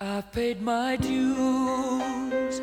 [0.00, 2.60] I've paid my dues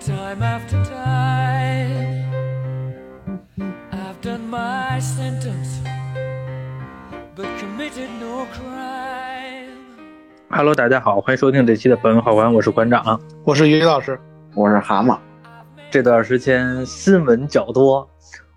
[0.00, 2.24] time after time.
[3.92, 5.82] I've done my sentence,
[7.34, 9.76] but committed no crime.
[10.48, 13.20] Hello，大家好，欢迎收听这期的本文好玩，我是馆长。
[13.44, 14.18] 我是于老师，
[14.54, 15.18] 我是蛤蟆，
[15.90, 18.08] 这段时间新闻较多，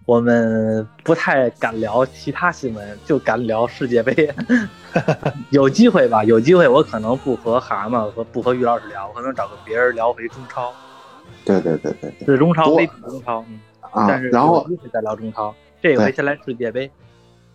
[0.10, 4.28] 我们不太敢聊其他新闻，就敢聊世界杯。
[5.52, 10.74] 有机会吧，有机会我可能不和蛤蟆和不和于老师聊，我可能找个别人聊回中超，
[11.46, 15.54] 对对对对对是中超多非比中超，嗯，啊但是，然后有机会再聊中超。
[15.80, 16.90] 这回对先来世界杯，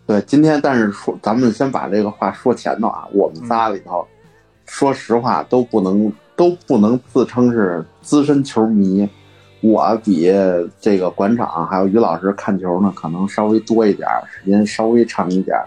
[0.07, 4.07] 对今天，但是说咱们先把这个话说前头啊，我们仨里头，
[4.65, 9.09] 说实话都不能都不能自称是资深球迷，
[9.61, 10.31] 我比
[10.79, 15.65] 这个馆长还有于老师看球呢，可能稍微多一点儿，时间稍微长一点儿。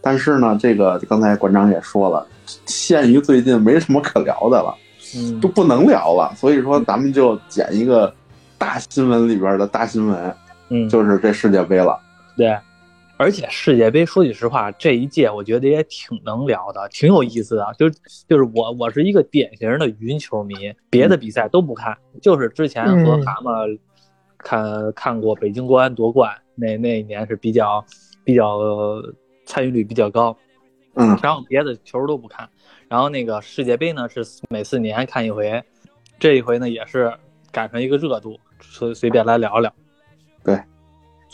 [0.00, 2.26] 但是呢，这个刚才馆长也说了，
[2.64, 4.74] 限于最近没什么可聊的了，
[5.16, 8.12] 嗯就，不能聊了，所以说咱们就捡一个
[8.56, 10.34] 大新闻里边的大新闻，
[10.68, 11.98] 嗯，就是这世界杯了。
[12.36, 12.56] 对，
[13.18, 17.66] 而且世界杯说句实话，这一届我觉得也挺能聊的，挺有意思的。
[17.78, 17.88] 就
[18.28, 20.54] 就是我我是一个典型的云球迷，
[20.90, 23.78] 别的比赛都不看，就是之前和嗯蛤蟆
[24.36, 27.82] 看看过北京国安夺冠，那那一年是比较
[28.22, 29.14] 比较呃
[29.46, 30.36] 参与率比较高，
[30.94, 32.48] 嗯然后别的球都不看。
[32.88, 35.62] 然后那个世界杯呢是每四年看一回，
[36.18, 37.12] 这一回呢也是
[37.50, 39.72] 赶上一个热度，随随便来聊聊。
[40.44, 40.60] 对，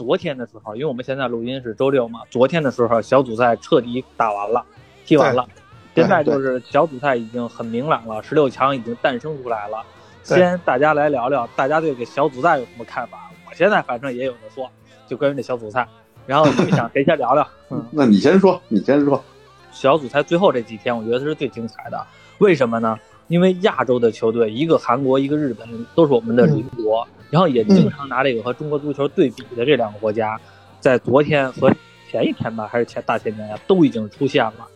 [0.02, 4.64] 昨天的时候，因为我们现在录音是周六嘛，昨天的时候小组赛彻底打完了，
[5.06, 5.46] 踢完了，
[5.94, 9.80] 现在就是小组赛已经很明朗了，十六强已经诞生出来了。
[10.24, 13.30] 先大家来聊聊，大家对这小组赛有什么看法？
[13.48, 14.68] 我现在反正也有的说，
[15.06, 15.86] 就关于这小组赛。
[16.26, 17.46] 然后你们想谁先聊聊？
[17.70, 19.22] 嗯，那你先说，你先说。
[19.70, 22.06] 小组赛最后这几天，我觉得是最精彩的。
[22.38, 22.98] 为什么呢？
[23.28, 30.38] 因为亚洲的球队，一个韩国，一个日本，都是我们的邻国，然后也经常拿这个和中国足球对比的这两个国家，
[30.80, 31.72] 在昨天和
[32.10, 34.68] 前一天吧，还是前大前天呀，都已经出现了。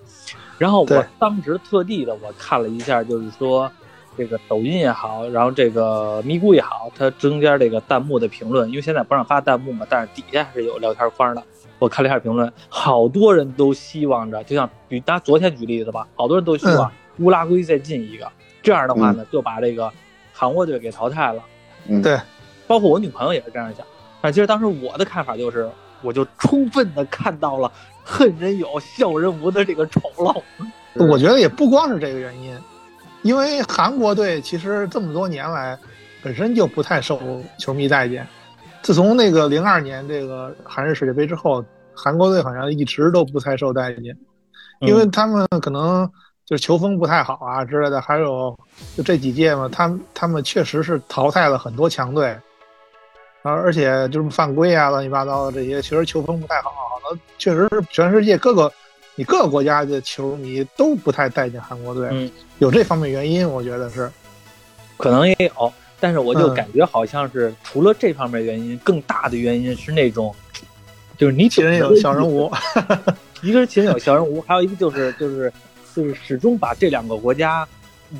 [0.57, 3.71] 然后我当时特地的我看了一下，就是说
[4.17, 11.43] 这个抖音也好，然后这个咪咕也好，它中间这个弹幕的评论，因为现在不让发弹幕嘛，但是底下还是有聊天框的。
[11.79, 18.27] 我看了一下评论，好多人都希望着，就像举拿昨天举例子吧，好多人都希望乌拉圭再进一个，
[18.63, 19.93] 这样的话呢，就把这个
[20.33, 21.43] 韩国队给淘汰了。
[21.89, 22.19] 嗯，对
[22.67, 23.87] 包括我女朋友也是这样想。
[24.21, 25.71] 但其实当时我的看法就是，
[26.03, 27.71] 我就充分的看到了
[28.05, 30.43] 恨人有笑人无的这个丑陋。
[30.95, 32.59] 我觉得也不光是这个原因，
[33.23, 35.79] 因为韩国队其实这么多年来
[36.23, 37.21] 本身就不太受
[37.59, 38.27] 球迷待见。
[38.83, 41.63] 自从那个零二年这个韩日世界杯之后，
[41.95, 44.17] 韩国队好像一直都不太受待见，
[44.81, 46.11] 因为他们可能
[46.45, 48.59] 就是球风不太好啊之类的，还有
[48.97, 52.35] 就这几届嘛，他们他们确实是淘汰了很多强队，
[53.47, 58.73] 而而且就是犯规啊乱七八糟的这些，其实球风不太好，好像确实是全世界各个
[59.15, 64.11] 你各个国家的球迷都不太待见韩国队，嗯有这方面原因，我觉得是。
[64.99, 65.71] 可能也有，
[66.01, 70.35] 但是我就嗯感觉好像是除了这方面原因，更大的原因是那种，
[71.19, 72.51] 就是你其人有小人无，
[73.43, 75.53] 一个是其人有小人无，还有一个就是就是
[75.95, 77.69] 就是始终把这两个国家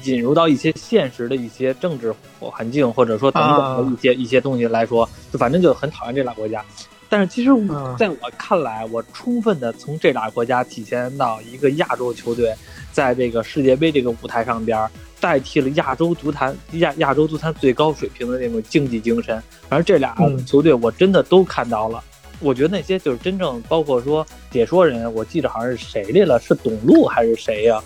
[0.05, 6.65] 引入到一些现实的一些政治环境，或者说等等的一些、一些东西来说，就反正就很讨厌这俩国家。
[7.09, 12.53] 但是其实嗯在我看来，我充分的从这俩国家体现到一个亚洲球队
[12.91, 14.89] 在这个世界杯这个舞台上边
[15.21, 19.41] 代替了亚洲足坛亚亚洲足坛最高水平的那种竞技精神。
[19.69, 22.03] 反正这俩嗯球队我真的都看到了。
[22.41, 27.83] 我觉得那些就是真正包括说解说人，我记得好像是谁来了，是董路还是谁呀、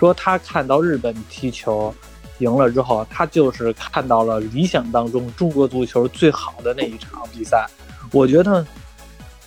[0.00, 1.94] 说他看到日本踢球
[2.38, 7.68] 赢了之后，他就是看到了理想当中中国足球最好的那一场比赛。
[8.10, 8.66] 我觉得，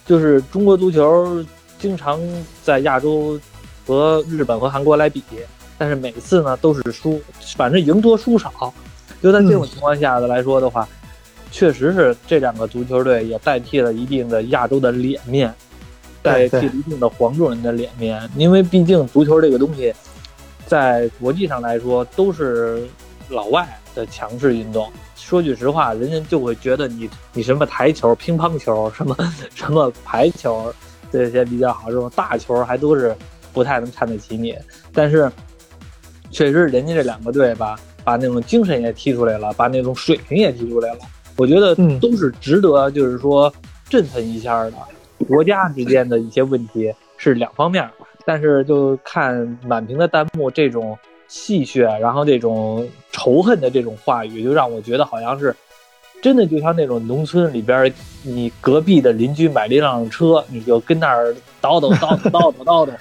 [0.06, 1.44] 就是中国足球
[1.80, 2.22] 经常
[2.62, 3.40] 在亚洲
[3.88, 5.24] 和日本和韩国来比，
[5.76, 7.20] 但是每次呢都是输，
[7.58, 8.72] 反正赢多输少。
[9.24, 10.88] 就在这种情况下的来说的话，
[11.50, 15.52] 确实是这两个足球队也代替了一定的亚洲的脸面，
[16.22, 19.94] 代替了一定的黄种人的脸面，因为毕竟足球这个东西，
[20.66, 22.88] 在国际上来说都是
[23.30, 24.92] 老外的强势运动。
[25.16, 29.16] 说句实话，人家就会觉得你你什么台球、乒乓球、什么
[29.56, 30.74] 什么排球
[31.12, 33.16] 这些比较好，这种大球还都是
[33.54, 34.54] 不太能看得起你。
[34.92, 35.32] 但是，
[36.30, 41.00] 确实人家这两个队吧，把那种精神也踢出来了，把那种水平也踢出来了。
[41.38, 43.52] 我觉得嗯都是值得，就是说
[43.90, 44.74] 振奋一下的。
[45.28, 47.90] 国家之间的一些问题是两方面，
[48.26, 50.98] 但是就看满屏的弹幕这种
[51.28, 55.56] 戏谑然后这种仇恨的这种话语就让我觉得好像是
[56.22, 57.92] 真的就像那种农村里边
[58.22, 62.98] 你隔壁的邻居买了一辆车你就跟那儿叨叨叨叨叨叨的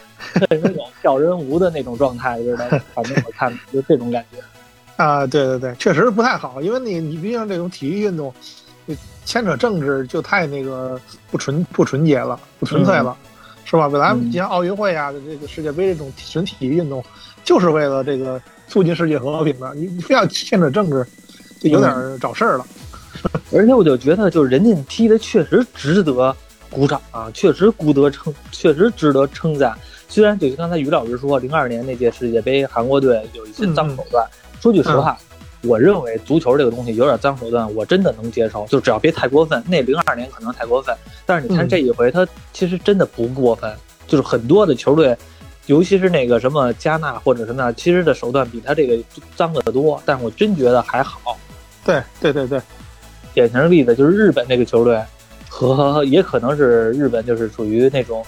[0.51, 4.39] 那种 小人无的那种状态似的反正我看就这种感觉。
[4.97, 8.33] 啊对对对确实不太好因为你你毕竟这种体育运动
[9.25, 13.17] 牵扯政治就太那个不纯不纯洁了不纯粹了。
[13.73, 13.89] 是吧？
[13.89, 17.03] 本来你像奥运会啊，这个世界杯这种纯体育运动，
[17.43, 18.39] 就是为了这个
[18.69, 21.07] 促进世界和平的，你你非要牵扯政治，
[21.59, 21.91] 就有点
[22.21, 22.67] 找事儿了。
[23.51, 26.37] 而且我就觉得，就是人家踢的确实值得
[26.69, 29.75] 鼓掌啊，确实值得称，确实值得称赞。
[30.07, 34.27] 虽然就刚才于老师说，零二年那届世界杯韩国队有一些脏手段。
[34.61, 35.19] 说句实话，
[35.63, 39.63] 我认为足球这个东西有点脏手段，我真的能接受，就只要别太过分。
[39.69, 40.95] 那零二年可能太过分，
[41.25, 43.73] 但是你看这一回，他其实真的不过分。
[44.07, 45.17] 就是很多的球队，
[45.67, 48.99] 尤其是那个什么加纳或者什么，其实的手段比他这个
[49.37, 50.03] 脏的多。
[50.05, 51.39] 但是我真觉得还好。
[51.85, 52.61] 对对对对，
[53.33, 55.01] 典型的例子就是日本那个球队，
[55.49, 58.25] 和也可能是日本就是属于那种。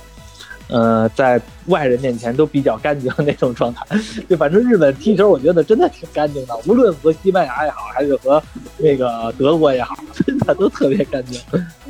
[0.69, 3.84] 呃，在外人面前都比较干净那种状态，
[4.28, 8.43] 就反正日本踢球，我觉得真的挺干净的，无论和西班牙也好，还是和
[8.78, 9.94] 那个德国也好，
[10.26, 11.38] 真的都特别干净。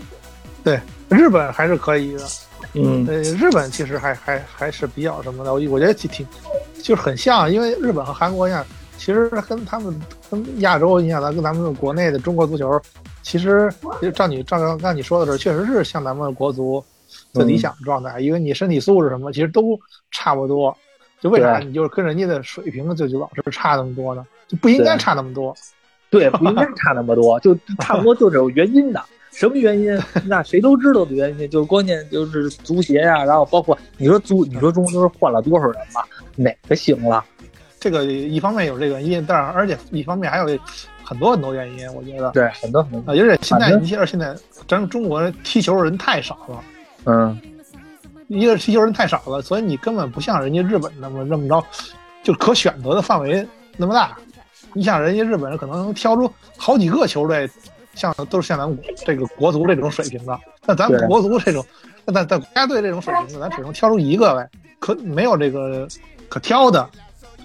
[0.64, 2.24] 对，日本还是可以的。
[2.72, 6.26] 嗯，呃，日本其实还还还是比较什么的，我我觉得挺挺，
[6.82, 8.66] 就是很像，因为日本和韩国一样，
[8.98, 9.94] 其实跟他们
[10.28, 12.80] 跟亚洲，你想咱跟咱们国内的中国足球，
[13.22, 13.72] 其实
[14.02, 16.84] 就照你照刚刚你说的时候，确实是像咱们国足。
[17.32, 19.78] 最理想的状态，因为你身体素质什么其实都
[20.10, 20.76] 差不多，
[21.20, 24.26] 就为啥你就是跟人家的水平就就老是差那么多呢？
[24.46, 25.54] 就不应该差那么多，
[26.10, 29.02] 对，不应该差那么多，就 差不多就是有原因的。
[29.32, 30.00] 什么原因？
[30.26, 36.06] 那谁都知道的原因，就是关键就是足协呀，然后包括你说足，你说中国队换了多少人吧？
[36.36, 37.24] 哪个行了？
[37.80, 40.46] 这个一方面有这个原因，但是而且一方面还有
[41.02, 44.36] 很多很多原因，我觉得对很多很多，而且现在你像现在
[44.68, 46.62] 咱中国踢球人太少了。
[47.06, 47.38] 嗯，
[48.28, 51.64] 一个踢球人太少了，所以你根本不像人家日本那么这么着，
[52.22, 53.46] 就可选择的范围
[53.76, 54.16] 那么大。
[54.72, 57.48] 你像人家日本人可能能挑出好几个球队，
[57.94, 60.38] 像都是像咱这个国足这种水平的。
[60.66, 61.64] 那咱国足这种，
[62.04, 64.48] 那在在国家队这种水平的，咱只能挑出一个来，
[64.80, 65.86] 可没有这个
[66.28, 66.88] 可挑的。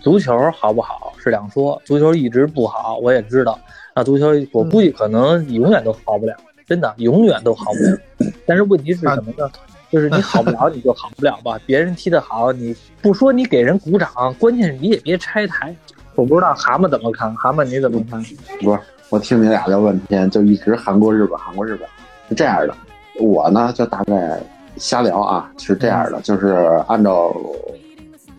[0.02, 3.60] 足球好不好是两说，足球一直不好，我也知道。
[3.94, 6.34] 那足球我估计可能永远都好不了。
[6.70, 9.50] 真的永远都好不了， 但是问题是什么呢？
[9.92, 11.60] 就是你好不了，你就好不了吧。
[11.66, 14.08] 别人踢得好，你不说你给人鼓掌，
[14.38, 15.76] 关键是你也别拆台。
[16.14, 18.24] 我不知道蛤蟆怎么看，蛤蟆你怎么看？
[18.62, 18.80] 不是，
[19.10, 21.90] 我听你俩聊半天，就一直韩国日本，韩国日本
[22.30, 22.76] 是这样的。
[23.20, 24.40] 我呢就大概
[24.78, 26.50] 瞎聊啊，是这样的，就是
[26.88, 27.36] 按照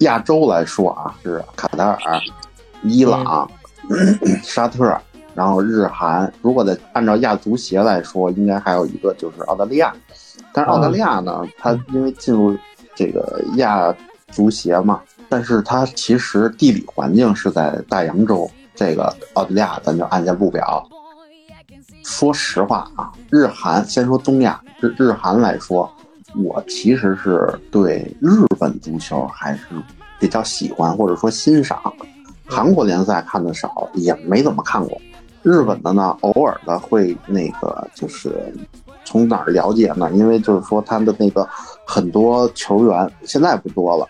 [0.01, 1.99] 亚洲来说啊，是卡塔尔、
[2.85, 3.51] 伊朗、
[4.45, 4.97] 沙特。
[5.35, 9.95] 然后日韩，如果再按照亚足协来说，应该还有一个就是澳大利亚。
[10.53, 12.57] 但是澳大利亚呢，它因为进入
[12.95, 13.95] 这个亚
[14.29, 18.51] 足协嘛，但是它其实地理环境是在大洋洲。
[18.75, 20.87] 这个澳大利亚咱就按下不表。
[22.03, 25.91] 说实话啊，日韩先说东亚，日日韩来说，
[26.35, 29.67] 我其实是对日本足球还是
[30.19, 31.81] 比较喜欢或者说欣赏。
[32.47, 35.01] 韩国联赛看的少，也没怎么看过。
[35.43, 38.53] 日本的呢，偶尔的会那个，就是
[39.05, 40.11] 从哪儿了解呢？
[40.13, 41.49] 因为就是说他的那个
[41.87, 44.07] 很多球员现在不多了，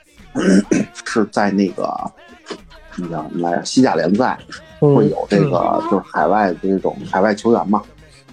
[1.06, 1.88] 是在那个
[2.96, 3.64] 那叫什么来着？
[3.64, 4.36] 西甲联赛
[4.80, 7.80] 会有这个，就是海外的这种海外球员嘛。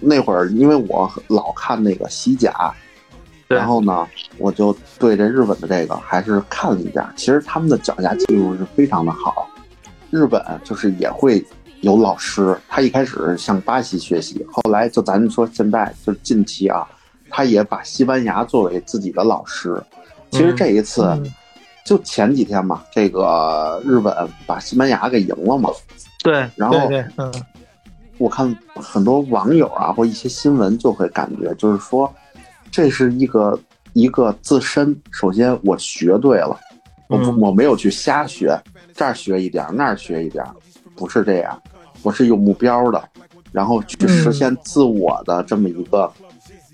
[0.00, 2.74] 那会儿因为我老看那个西甲，
[3.46, 4.06] 然后呢，
[4.38, 7.12] 我就对这日本的这个还是看了一下。
[7.16, 9.48] 其实他们的脚下技术是非常的好，
[10.10, 11.44] 日本就是也会。
[11.82, 16.86] 有老师，他一开始向巴西学习，后来就咱们说现在就近期啊，
[17.30, 19.80] 他也把西班牙作为自己的老师。
[20.30, 21.06] 其实这一次，
[21.86, 24.12] 就前几天嘛，这个日本
[24.46, 25.70] 把西班牙给赢了嘛。
[26.22, 26.76] 对，然后
[27.16, 27.32] 嗯，
[28.18, 32.12] 我看很多网友啊或一些新闻就会感觉，就是说
[32.70, 33.58] 这是一个
[33.92, 36.58] 一个自身，首先我学对了，
[37.08, 38.60] 我我没有去瞎学，
[38.94, 40.44] 这儿学一点，那儿学一点。
[40.98, 41.62] 不是这样，
[42.02, 43.02] 我是有目标的，
[43.52, 46.12] 然后去实现自我的这么一个，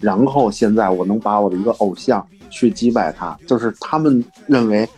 [0.01, 4.89] 然后现在我能把我的一个偶像去击败他，就是他们认为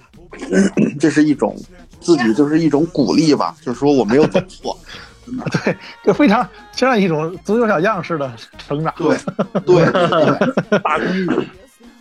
[1.00, 1.56] 这是一种
[2.00, 4.78] 自己就是一种鼓励吧，就是说我没有走错，
[5.64, 9.16] 对，就非常像一种足球小将式的成长， 对
[9.64, 11.48] 对对，大公益。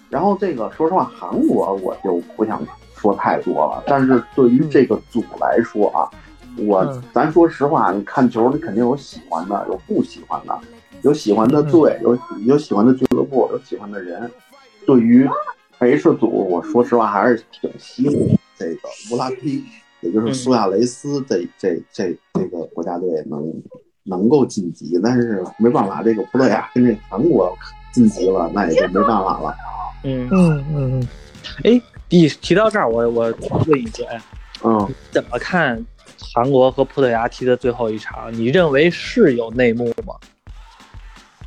[0.09, 2.61] 然后这个说实话，韩国我就不想。
[2.97, 3.83] 说太多了。
[3.85, 6.09] 但是对于这个组来说啊，
[6.57, 7.03] 我嗯。
[7.13, 10.57] 咱说实话，你看球你肯定有喜欢的，有不喜欢的，
[11.01, 14.29] 有喜欢的队，有有喜欢的俱乐部，有喜欢的人。
[14.85, 15.27] 对于
[15.79, 18.15] H 组，我说实话还是挺希望
[18.57, 19.61] 这个乌拉圭，
[20.01, 23.53] 也就是苏亚雷斯这这这这个国家队能
[24.03, 27.53] 能够晋级，但是没办法，这个葡萄牙跟这韩国
[27.91, 29.55] 晋级了，那也就没办法了。
[30.03, 31.07] 嗯，嗯嗯嗯，
[31.63, 33.33] 哎，你提到这儿，我我
[33.67, 34.21] 问一句，哎，
[34.63, 35.83] 嗯，怎么看
[36.33, 38.31] 韩国和葡萄牙踢的最后一场？
[38.33, 40.15] 你认为是有内幕吗？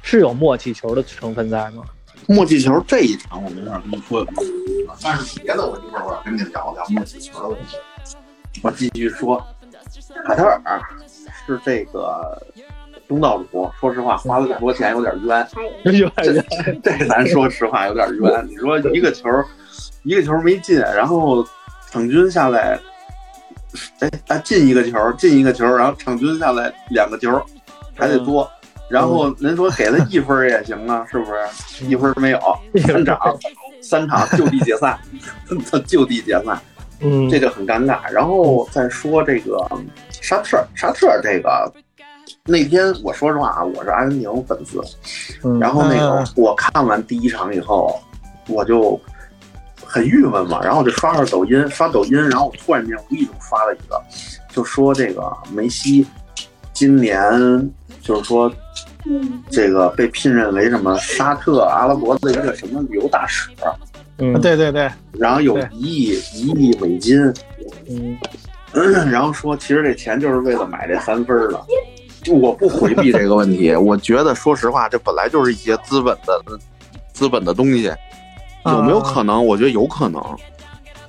[0.02, 1.82] 是有默契球的成分在吗？
[2.26, 4.26] 默契球这一场我没法跟你说
[5.02, 7.76] 但是别的我一会儿我要跟你聊聊默契球的问题。
[8.62, 9.42] 我继续说，
[10.26, 10.80] 卡塔尔
[11.46, 12.42] 是这个
[13.06, 15.46] 东道主，说实话花了这么多钱有点冤，
[15.84, 16.42] 有这
[16.82, 18.46] 这咱说实话有点冤。
[18.48, 19.28] 你说一个球
[20.02, 21.46] 一个球没进，然后
[21.90, 22.78] 场均下来，
[24.00, 27.40] 哎他进一个球进一个球，然后场均下来两个球
[27.94, 28.48] 还得多。
[28.88, 31.84] 然后您说给他一分也行啊，是不是？
[31.84, 32.40] 一分没有，
[32.86, 33.18] 三场，
[33.82, 34.98] 三场就地解散，
[35.86, 36.58] 就地解散，
[37.00, 38.10] 嗯，这就很尴尬。
[38.10, 39.58] 然后再说这个
[40.10, 41.70] 沙特，沙特这个
[42.46, 44.80] 那天我说实话啊，我是阿根廷粉丝，
[45.44, 48.00] 嗯然后那个嗯我看完第一场以后，
[48.48, 48.98] 我就
[49.88, 53.98] 很郁闷嘛，然后我就刷刷抖音，刷抖音，然后我突然间无意中刷了一个，
[54.52, 56.06] 就说这个梅西
[56.74, 57.18] 今年
[58.02, 58.52] 就是说
[59.50, 63.50] 这个被聘任为什么沙特阿拉伯的一个什么旅游大使，
[64.18, 64.38] 嗯。
[64.40, 67.18] 对对对，然后有一亿一亿美金，
[67.88, 68.16] 嗯。
[69.10, 71.58] 然后说其实这钱就是为了买这三分儿的。
[72.22, 76.42] 就我不回避这个问题，我觉得说实话，这本来就是一些资本的
[77.14, 77.90] 资本的东西，
[78.66, 79.44] 有没有可能？
[79.44, 80.22] 我觉得有可能，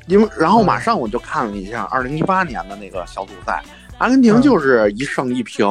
[0.08, 3.64] 因为然后马上我就看了一下二零一八年的那个小组赛，
[3.98, 5.68] 阿根廷就是一胜一平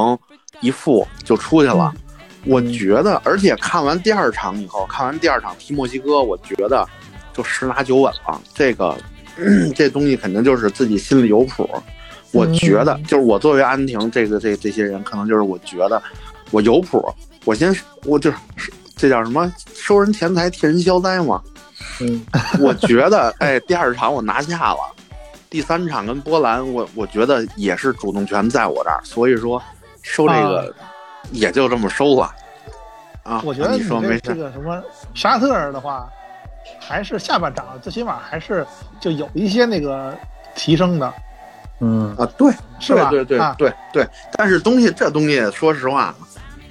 [0.61, 1.92] 一负就出去了。
[2.44, 6.87] 我觉得，而且看完第二场以后，看完第二场踢墨西哥，我觉得
[7.35, 8.40] 就十拿九稳了。
[8.54, 8.97] 这个、
[9.37, 11.68] 嗯 这东西肯定就是自己心里有谱。
[12.32, 16.00] 我觉得，就是我作为阿根廷这个这这些人，可能就是我觉得
[16.50, 17.04] 我有谱。
[17.44, 21.42] 我先我就是这叫什么收人钱财替人消灾嘛。
[22.00, 22.25] 嗯
[22.61, 24.78] 我觉得，哎，第二场我拿下了，
[25.50, 29.62] 第三场跟波兰，我我觉得也是主动权在我这儿，所以说
[30.02, 30.75] 收这个
[31.33, 32.33] 也就这么收了。
[33.25, 36.09] 啊，我觉得你说没事，个什么沙特的话，
[36.81, 38.67] 还是下半场最起码还是
[39.00, 40.17] 就有一些那个
[40.55, 41.12] 提升的，
[41.81, 42.50] 嗯啊，对，
[42.81, 43.11] 是吧？
[43.11, 46.14] 对对啊对对对，但是东西这东西，说实话，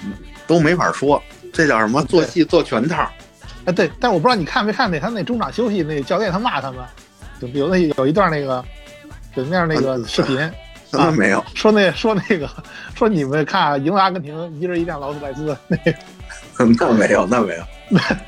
[0.03, 0.13] 嗯
[0.47, 1.21] 都没法说，
[1.53, 2.03] 这叫什么？
[2.05, 3.07] 做戏做全套。
[3.67, 6.83] 哎，对，但我不知道你看没看那他那中场休息那教练他骂他们，
[7.39, 8.63] 就有那有一段那个
[9.35, 10.39] 有那样那个视频，
[10.97, 12.49] 啊没有，说那说那个
[12.95, 15.93] 说你们看赢了阿根廷，一人一辆劳斯莱斯，那个
[16.79, 17.63] 那没有，那没有。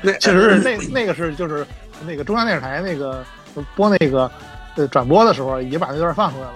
[0.02, 1.66] 那确实是那那个是就是
[2.06, 3.24] 那个中央电视台那个
[3.74, 4.30] 播那个
[4.76, 6.54] 呃转播的时候也把那段放出来了，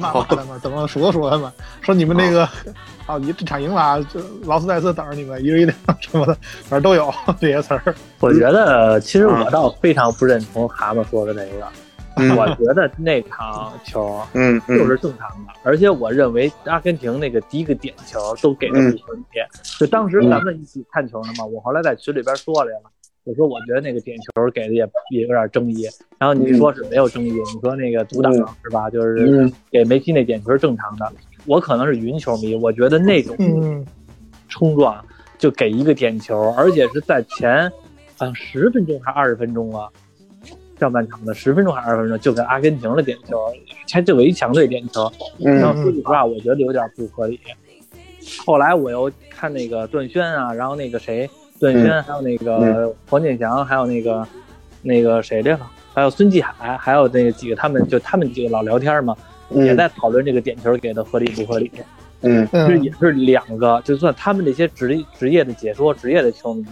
[0.00, 1.50] 骂骂他们， 怎么数落数落他们，
[1.82, 2.42] 说你们那个
[3.06, 7.94] 啊，你这场赢了啊，就劳斯莱斯等着你们，一人一辆 什么的，反正都有这些词儿。
[8.20, 11.66] 我觉得其实我倒非常不认同蛤蟆说的这个，
[12.16, 19.22] 嗯我觉得那场球嗯嗯就是正常的，而且我认为阿根廷那个第一个点球都给了不合理。
[19.78, 22.90] 就当时咱们一起看球的嘛，我后来在群里边说来了，
[23.24, 25.86] 我说我觉得那个点球给的也也有点争议。
[26.18, 28.88] 然后你说是没有争议，你说那个阻挡嗯是吧？
[28.90, 31.12] 就是嗯给梅西那点球是正常的。
[31.46, 33.84] 我可能是云球迷，我觉得那种嗯，
[34.48, 35.02] 冲撞
[35.38, 37.70] 就给一个点球，而且是在前
[38.16, 39.88] 好像十分钟还二十分钟啊，
[40.78, 43.38] 上半场的十分钟还是二十分钟，就给阿根廷的点球，
[43.90, 45.10] 还就给一强队点球。
[45.38, 47.40] 然后嗯说实话，我觉得有点不合理。
[48.44, 51.28] 后来我又看那个段轩啊，然后那个谁，
[51.60, 54.26] 段轩，还有那个黄健翔，还有那个
[54.80, 59.14] 那个谁来了，还有孙继海，还有那个几个他们就他们几个老聊天嘛，
[59.50, 61.70] 也在讨论这个点球给的合理不合理。
[62.22, 62.48] 嗯。
[62.50, 66.64] 其实嗯也是两个，就算他们这些职职业的解说、职业的球迷，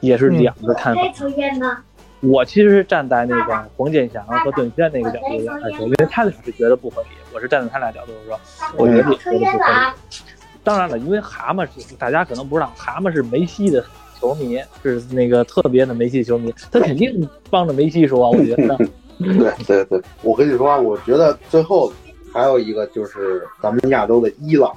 [0.00, 1.00] 也是两个看法。
[1.12, 1.78] 出现呢？
[2.20, 8.40] 我其实是站在那个黄健翔和段轩那个角度来说，因为他俩是觉得不合理，我是站在他俩角度说，
[8.78, 10.18] 我觉得也觉得不合理。
[10.64, 13.84] 当然了，因为蛤蟆是大家可能不知道，蛤蟆是梅西的
[14.24, 18.78] 球迷，是那个特别的梅西球迷，他肯定帮着梅西说，我觉得。
[19.18, 21.92] 对对对，我跟你说啊，我觉得最后
[22.32, 24.72] 还有一个就是咱们亚洲的伊朗，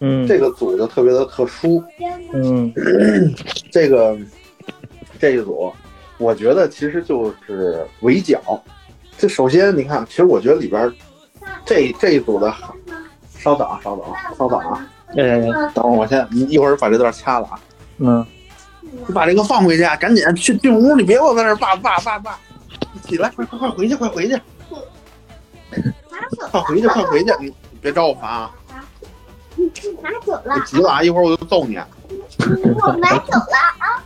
[0.00, 1.82] 嗯，这个组就特别的特殊，
[2.32, 2.72] 嗯。
[3.70, 4.18] 这个
[5.20, 5.72] 这一组，
[6.18, 8.40] 我觉得其实就是围剿，
[9.16, 10.92] 这首先你看，其实我觉得里边
[11.64, 12.52] 这这一组的，
[13.38, 15.40] 稍等啊，稍等啊，稍等啊，哎，
[15.72, 17.60] 等会儿我先你一会儿把这段掐了啊，
[17.98, 18.26] 嗯，
[18.90, 22.38] 你把这个放回去，啊，赶紧去进屋，你别给我在那儿爸爸爸爸，
[22.92, 24.40] 你起来，快快快回去，快回去，
[26.50, 28.50] 快回去，快回去，你别招我烦啊！
[30.02, 31.76] 拿走了别，急了啊，一会儿我就揍你。
[31.76, 34.02] 我拿走了啊。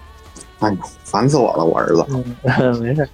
[0.61, 2.07] 哎呦，烦死我了，我儿子。
[2.09, 3.09] 嗯，没事，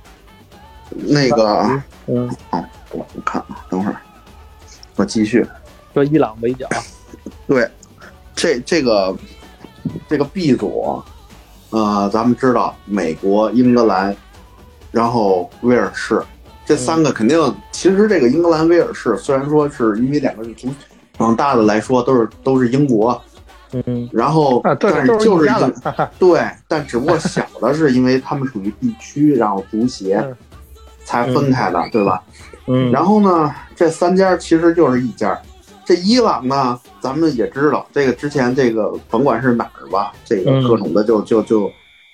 [0.91, 3.97] 那个，嗯，哦，我我看啊，等会儿，
[4.97, 5.47] 我继续。
[5.93, 6.69] 说伊朗围剿，
[7.49, 7.69] 对，
[8.35, 9.17] 这这个
[10.09, 11.03] 这个 B 组，
[11.71, 14.15] 呃，咱们知道美国、英格兰，
[14.91, 16.21] 然后威尔士
[16.67, 17.39] 这三个肯定，
[17.71, 20.75] 其实这个英格兰、威尔士虽然说是因为两个是从
[21.19, 23.21] 往大的来说都是都是英国，
[23.73, 30.37] 嗯然后啊，但，是就是是一家的英，哈哈对，但只不过小的是因为他们属于地区，然后足协嗯
[31.05, 32.23] 才分开的，对吧？
[32.67, 35.37] 嗯，然后呢，这三家其实就是一家。
[35.91, 41.69] 这伊朗呢，咱们也知道，这个之前这个甭管是哪儿吧，这个嗯各种的就就就，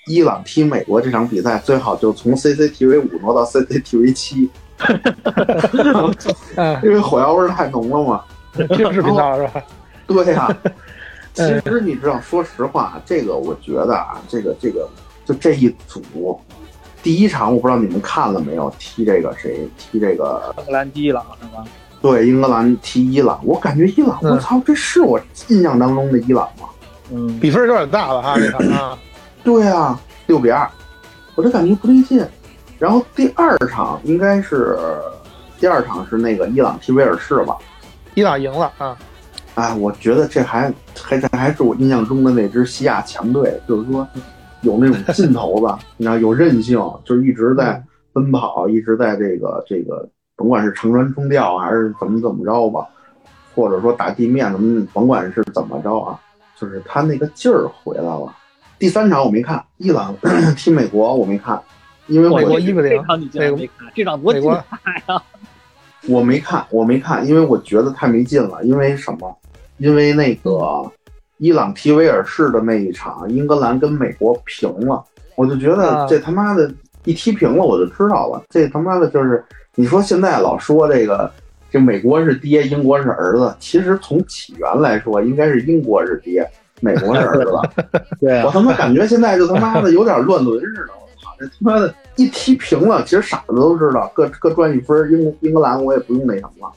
[0.06, 4.48] 伊朗踢美国这场比赛最好就从 CCTV 五挪到 CCTV 七，
[6.56, 8.24] 嗯， 因为火药味儿太浓了嘛。
[8.74, 9.62] 军事频道是吧？
[10.06, 10.48] 对呀、
[11.34, 14.88] 其嗯实你知道，说实话，这个我觉得啊，这个这个
[15.26, 16.40] 就这一组，
[17.02, 21.62] 第一场我不知道你们看了没有，踢这个谁踢这个英格兰踢伊朗是吧？
[22.06, 26.68] 对英格兰踢伊朗，我感觉伊朗，嗯我操，这是我印象当中的伊朗吗？
[27.10, 28.98] 嗯，比分有点大了哈，这场啊，
[29.42, 30.68] 对啊，六比二，
[31.34, 32.24] 我这感觉不对劲。
[32.78, 34.78] 然后第二场应该是
[35.58, 37.56] 第二场是那个伊朗踢威尔士吧？
[38.14, 38.96] 伊朗赢了啊，
[39.54, 40.72] 哎，我觉得这还
[41.02, 44.06] 还这还是我印象中的那支西亚强队，就是说
[44.60, 47.82] 有那种劲头子，你知道有韧性，就是一直在
[48.12, 52.86] 奔跑，一直在这个这个，甭管是乘船冲吊还是怎么怎么着吧，
[53.54, 56.20] 或者说打地面怎么，甭管是怎么着啊，
[56.56, 58.34] 就是他那个劲儿回来了。
[58.78, 60.14] 第三场我没看，伊朗
[60.56, 61.60] 踢美国我没看，
[62.06, 65.22] 因为我美国一比零这场你竟然没看，这场多精彩呀！
[66.08, 68.62] 我没看，我没看，因为我觉得太没劲了。
[68.62, 69.34] 因为什么？
[69.78, 70.82] 因为那个
[71.38, 75.02] 伊朗踢威尔士的那一场，英格兰跟美国平了，
[75.34, 76.70] 我就觉得啊这他妈的
[77.04, 79.42] 一踢平了，我就知道了，这他妈的就是
[79.78, 81.30] 你说现在老说这个
[81.70, 86.48] 这美国是爹，英国是儿子，其实从起源来说，应该是英国是爹，
[86.80, 87.52] 美国是儿子。
[88.18, 91.30] 对啊，我他妈感觉现在就他妈的有点乱伦似的，我操！
[91.38, 96.72] 这他妈的一踢平了，其实傻子都知道，各各赚一分，英英格兰我也不用那什么了，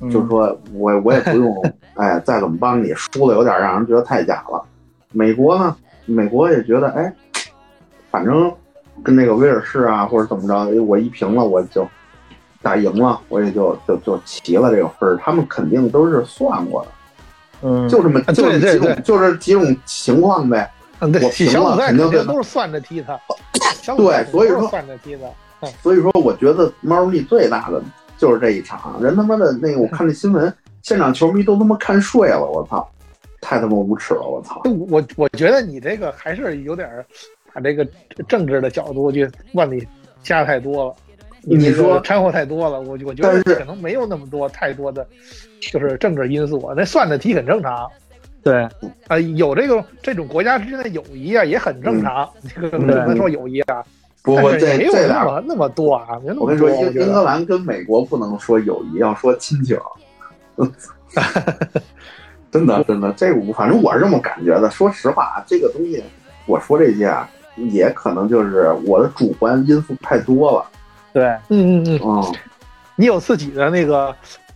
[0.00, 1.54] 嗯就是说我我也不用，
[1.94, 4.64] 哎，再怎么帮你输的有点让人觉得太假了。
[5.12, 5.76] 美国呢，
[6.06, 7.12] 美国也觉得，哎，
[8.10, 8.50] 反正
[9.02, 11.86] 跟那个威尔士啊或者怎么着，哎我一平了我就
[12.62, 16.88] 打赢了，我也就就就齐了这个分儿，他们肯定都是算过的，
[17.62, 20.70] 嗯，就这么啊就是几种就是几种情况呗。
[21.00, 23.18] 嗯，对，我平了小组赛肯定都是算着踢他，
[23.96, 25.32] 对所以说算着踢的，
[25.82, 27.82] 所以说，我觉得猫腻最大的
[28.18, 32.86] 就是这一场，人他妈的那个，我看那新闻，现场球迷都他妈看睡了，我操，
[33.40, 34.60] 太他妈无耻了，我操！
[34.90, 37.06] 我我觉得你这个还是有点儿
[37.54, 37.86] 把这个
[38.28, 39.88] 政治的角度去往里
[40.22, 40.94] 加太多了。
[41.42, 45.06] 你说掺和太多了，我我觉得可能没有那么多太多的，
[45.60, 46.72] 就是政治因素。
[46.76, 47.90] 那算的题很正常，
[48.42, 48.68] 对，
[49.08, 52.28] 啊，有这个这种国家之间的友谊啊，也很正常。
[52.54, 53.82] 这个不对能说友谊啊，
[54.22, 56.08] 不不，这但是没有那么那么多啊。
[56.38, 59.78] 我跟你说，英格兰跟美国不能说友谊，要说亲情。
[62.52, 64.68] 真的真的，这我反正我是这么感觉的。
[64.70, 66.02] 说实话，这个东西，
[66.46, 70.66] 我说这些啊，也可能就是我的主观因素太多了。
[71.12, 72.34] 对，嗯嗯嗯，嗯，
[72.96, 74.14] 你有自己的那个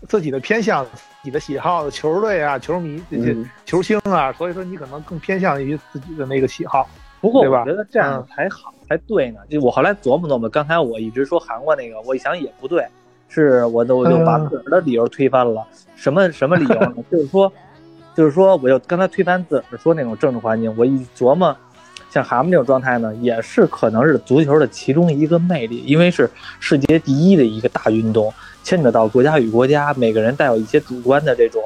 [0.09, 6.89] 自己的偏向、自己的喜好的球队啊、球迷这些嗯球星啊，所以说你可能更偏向于自己的那个喜好。
[7.21, 9.41] 不过我觉得这样才好，才对呢。
[9.49, 12.87] 就我后来琢磨琢磨，刚才我一直说韩国那个，我一想也不对，
[13.29, 15.67] 是我都我就把嗯自个儿的理由推翻了。
[15.97, 16.95] 什么什么理由呢？
[17.11, 17.51] 就是说，
[18.15, 21.57] 就是说，我就刚才推翻自个儿说那种政治环境，我一琢磨，
[22.15, 31.61] 像蛤蟆这种状态呢，也是可能是足球的其中一个魅力，因为是世界第一的一个大运动，牵扯到国家与国家，每个人带有一些主观的这种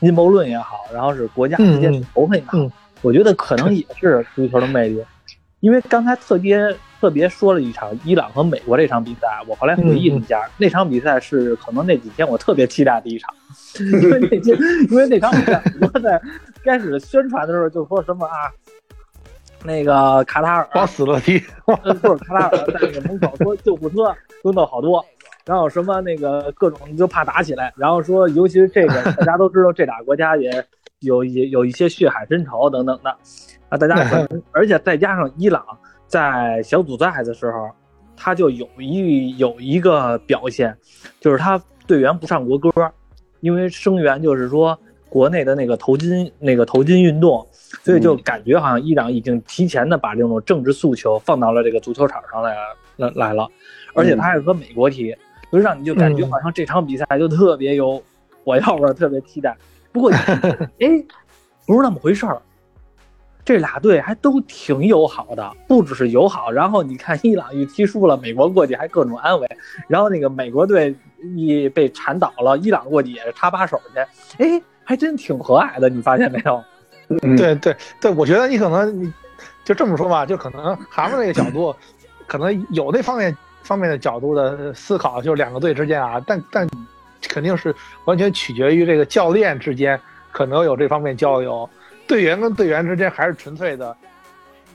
[0.00, 5.00] 阴谋论也好，然后是国家之间的仇恨也好，嗯嗯我觉得可能也是足球的魅力。
[5.60, 6.58] 因为刚才特别
[7.00, 13.32] 特别说了一场伊朗和美国这场比赛，我后来回忆了一下，那场比赛是可能那几天我特别期待的一场，
[13.78, 14.58] 因为那天
[14.90, 16.20] 因为那场比赛我在
[16.64, 18.50] 开始宣传的时候就说什么啊，
[19.64, 20.68] 那个卡塔尔。
[20.74, 25.04] 往死了踢， 呃不是卡塔尔在那个门口说救护车扔到好多，
[25.44, 30.64] 然后什么那个各种就怕打起来，然后说尤其是这个大家都知道这俩国家也
[31.00, 33.16] 有也有一些血海深仇等等的。
[33.68, 35.64] 啊，大家可能而且再加上伊朗
[36.06, 37.70] 在小组赛的时候，
[38.14, 40.76] 他就有一有一个表现，
[41.20, 42.70] 就是他队员不唱国歌，
[43.40, 47.46] 因为声援就是说国内的那个头巾那个头巾运动，
[47.82, 52.56] 所以就感觉好像伊朗已经提前的把这种政治诉求放到了这个足球场上来
[52.96, 53.48] 来来了，
[53.94, 55.16] 而且他还和美国踢，
[55.50, 58.02] 就让你就感觉好像这场比赛就特别有
[58.44, 59.56] 火药味儿，特别期待。
[59.90, 60.10] 不过，
[60.80, 61.04] 哎，
[61.66, 62.40] 不是那么回事儿。
[63.44, 66.48] 这俩队还都挺友好的，不只是友好。
[66.48, 69.48] 然后你看，伊朗一踢输了，美国过去还各种安慰。
[69.88, 70.94] 然后那个美国队
[71.36, 74.44] 一被铲倒了，伊朗过去也是插把手去。
[74.44, 76.62] 哎，还真挺和蔼的，你发现没有？
[77.22, 79.12] 嗯对对对，我觉得你可能你
[79.64, 81.74] 就这么说吧，就可能蛤蟆那个角度，
[82.26, 86.68] 可能有那方面方面的角度的思考，就是两个队之间啊，但但
[87.28, 89.98] 肯定是完全取决于这个教练之间
[90.30, 91.68] 可能有这方面交流，
[92.06, 93.96] 队员跟队员之间还是纯粹的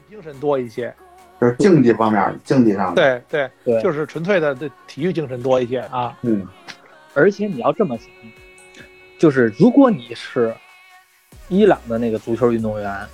[0.10, 0.94] 精神多一些。
[1.40, 6.18] 就是竞技方面，竞技上的，对对，对就是纯粹的对体育精神多一些啊。
[6.24, 6.48] 嗯
[7.14, 8.08] 而且你要这么想，
[9.20, 10.52] 就是如果你是
[11.50, 13.08] 伊朗的那个足球运动员，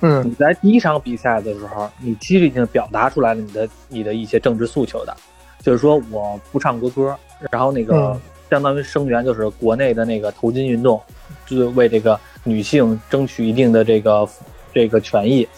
[0.00, 0.26] 嗯。
[0.26, 5.16] 你在第一场比赛的时候，你其实已经表达出来了你的你的一些政治诉求的，
[5.60, 7.16] 就是说我不唱国歌，
[7.50, 8.20] 然后那个嗯。
[8.50, 11.00] 相当于声援就是国内的那个头巾运动，
[11.46, 14.28] 就是为这个女性争取一定的这个
[14.74, 15.48] 这个权益。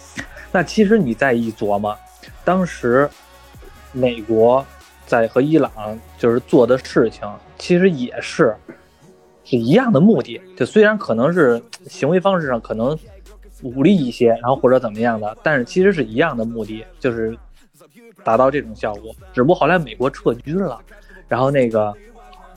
[0.52, 1.98] 那其实你再一琢磨，
[2.44, 3.10] 当时
[3.90, 4.64] 美国
[5.06, 5.72] 在和伊朗
[6.16, 8.54] 就是做的事情，其实也是
[9.44, 10.40] 是一样的目的。
[10.56, 12.98] 就虽然可能是行为方式上可能
[13.62, 17.36] 武力一些，然后或者怎么样的，但是其实是一样的目的，就是
[18.22, 19.14] 达到这种效果。
[19.32, 20.80] 只不过后来美国撤军了，
[21.28, 21.94] 然后那个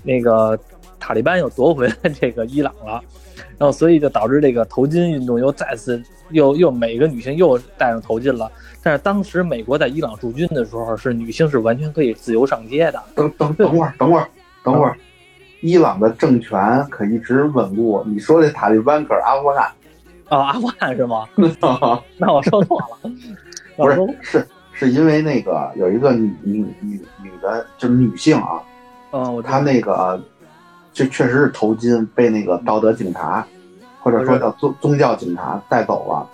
[0.04, 0.58] 那个
[1.00, 3.02] 塔利班又夺回了 这个伊朗了，
[3.58, 8.52] 然后所以就导致这个头巾运动又再次又又每个女性又戴上头巾了。
[8.84, 13.04] 但是当时美国在伊朗驻军的时候，是女性是完全可以自由上街的。
[13.15, 14.30] 等等等会儿，等会儿，
[14.63, 14.97] 等会儿，
[15.62, 18.04] 伊朗的政权可一直稳固。
[18.06, 19.72] 你说这塔利班可是阿富汗，
[20.30, 21.26] 啊、阿富汗是吗？
[22.17, 23.12] 那我说错了，
[23.76, 28.62] 不是是是因为那个有一个女女女女的，就是女性啊，
[29.12, 30.22] 嗯，我她那个
[30.93, 33.46] 就确实是头巾被那个道德警察，
[34.02, 36.30] 或者说叫宗宗教警察带走了，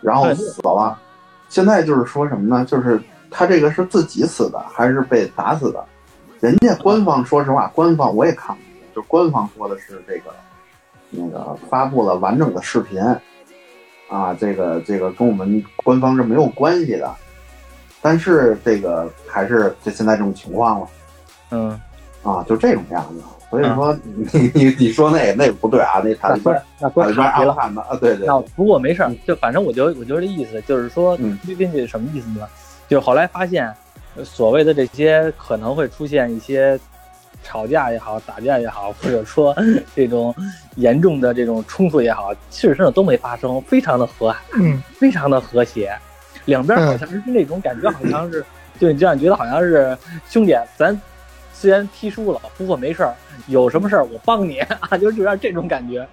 [0.00, 0.98] 然后死了。
[1.48, 2.64] 现在就是说什么呢？
[2.64, 5.84] 就是他这个是自己死的，还是被打死的？
[6.40, 8.62] 人家官方说实话，官方我也看过，
[8.94, 10.34] 就官方说的是这个
[11.10, 13.00] 那个发布了完整的视频，
[14.08, 17.14] 啊，这个这个跟我们官方是没有关系的。
[18.02, 20.88] 但是这个还是就现在这种情况了
[21.50, 21.80] 嗯，
[22.22, 23.22] 啊，就这种样子。
[23.50, 23.96] 所以说
[24.32, 27.50] 你你你说那那个不对啊，那塔利班那不塔利班是塔利了。
[27.50, 32.46] 阿富汗的啊，对对那不过没事儿，就反正我觉得我觉得这意思就是说嗯，菲律宾这什么意思呢？
[32.88, 33.74] 就是后来发现，呃
[34.24, 36.78] 所谓的这些可能会出现一些
[37.42, 39.54] 吵架也好、打架也好，或者说
[39.94, 40.34] 这种
[40.76, 45.96] 严重的这种冲突也好，事实上都没发生，非常的和蔼，嗯非常的和谐，
[46.44, 48.44] 两边好像是那种感觉，好像是
[48.78, 49.96] 就你这样觉得好像是
[50.28, 51.00] 兄弟，咱
[51.52, 53.14] 虽然踢输了，不过没事儿，
[53.46, 56.06] 有什么事儿我帮你啊，就是有点这种感觉。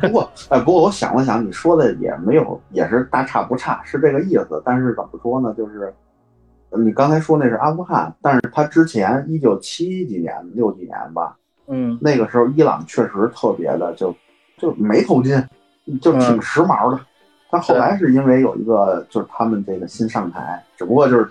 [0.00, 4.62] 不过，哎，不过我想了想，你说的也没有，也是大差不差，是这个意思。
[4.64, 5.52] 但是怎么说呢？
[5.58, 5.92] 就是呃
[6.78, 11.36] 你刚才说那是阿富汗，但是他之前一九七几年、六几年吧，
[11.68, 14.14] 嗯那个时候伊朗确实特别的就
[14.58, 15.44] 就没头巾，
[16.00, 17.00] 就挺时髦的。
[17.50, 21.30] 但后来是因为有一个，就是他们这个新上台，只不过就是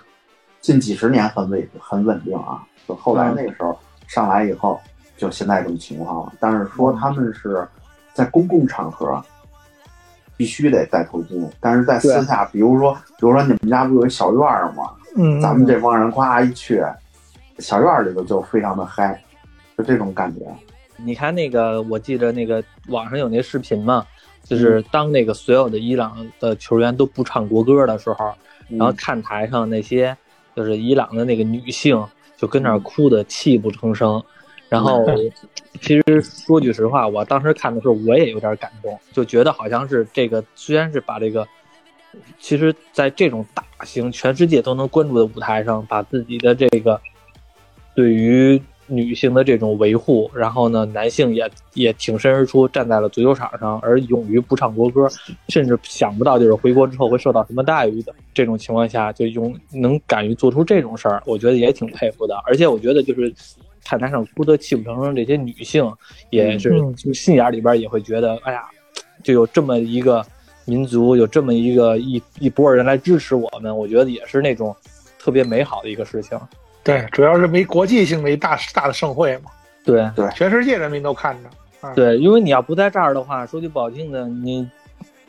[0.62, 2.64] 近几十年很稳很稳定啊。
[2.88, 3.78] 就后来那个时候
[4.08, 4.80] 上来以后，
[5.18, 6.34] 就现在这种情况了。
[6.40, 7.68] 但是说他们是
[8.14, 9.22] 在公共场合
[10.36, 14.92] 必须得戴头巾，但是在私下，比如说，比如说你们家不有一小院儿吗？
[15.16, 16.84] 嗯，咱们这帮人夸一去，
[17.60, 19.22] 小院儿里头就非常的嗨，
[19.78, 20.42] 就这种感觉。
[20.98, 24.06] 你看那个，我记得那个网上有那视频嘛，
[24.44, 28.34] 就是当那个所有的伊朗的球员都不唱国歌的时候，
[28.70, 30.16] 然后看台上那些
[30.56, 32.04] 就是伊朗的那个女性
[32.38, 34.24] 就跟那儿哭的泣不成声。
[34.74, 35.06] 然后，
[35.82, 41.48] 其实说句实话，我当时看的时候我也有点感动，就觉得好像是这个虽然是把这个，
[42.40, 47.00] 其实在这种大型全世界都能关注的舞台上，把自己的这个
[47.94, 55.08] 对于女性的这种维护，然后呢，男性也也挺身而出，站在了足球场上，而勇于不唱国歌，
[55.50, 62.36] 甚至想不到就是回国之后会受到什么待遇的这种情况下，就勇能敢于做出这种事儿，我觉得也挺佩服的。
[62.46, 63.34] 而且我觉得就是
[63.86, 65.92] 看台上哭得泣不成声这些女性，
[66.30, 68.64] 也是嗯就心眼儿里边也会觉得，哎呀，
[69.24, 70.26] 就有这么一个
[70.66, 74.76] 民族，有这么一个一一波人来支持我们，我觉得也是那种
[75.20, 76.40] 特别美好的一个事情。
[76.84, 79.52] 对，主要是没国际性的一大大的盛会嘛，
[79.86, 81.50] 对对全世界人民都看着。
[81.88, 84.70] 啊，对，因为你要不在这儿的话，说句不好听的，你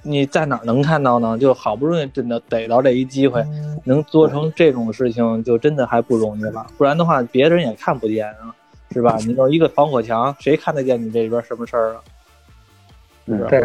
[0.07, 1.37] 你在哪儿能看到呢？
[1.39, 3.43] 就好不容易真的逮到这一机会，
[3.85, 6.67] 能做成这种事情，就真的还不容易了。
[6.77, 8.55] 不然的话，别人也看不见啊，
[8.91, 9.17] 是吧？
[9.27, 12.01] 你有一个防火墙，谁看得见你这边什么事儿啊？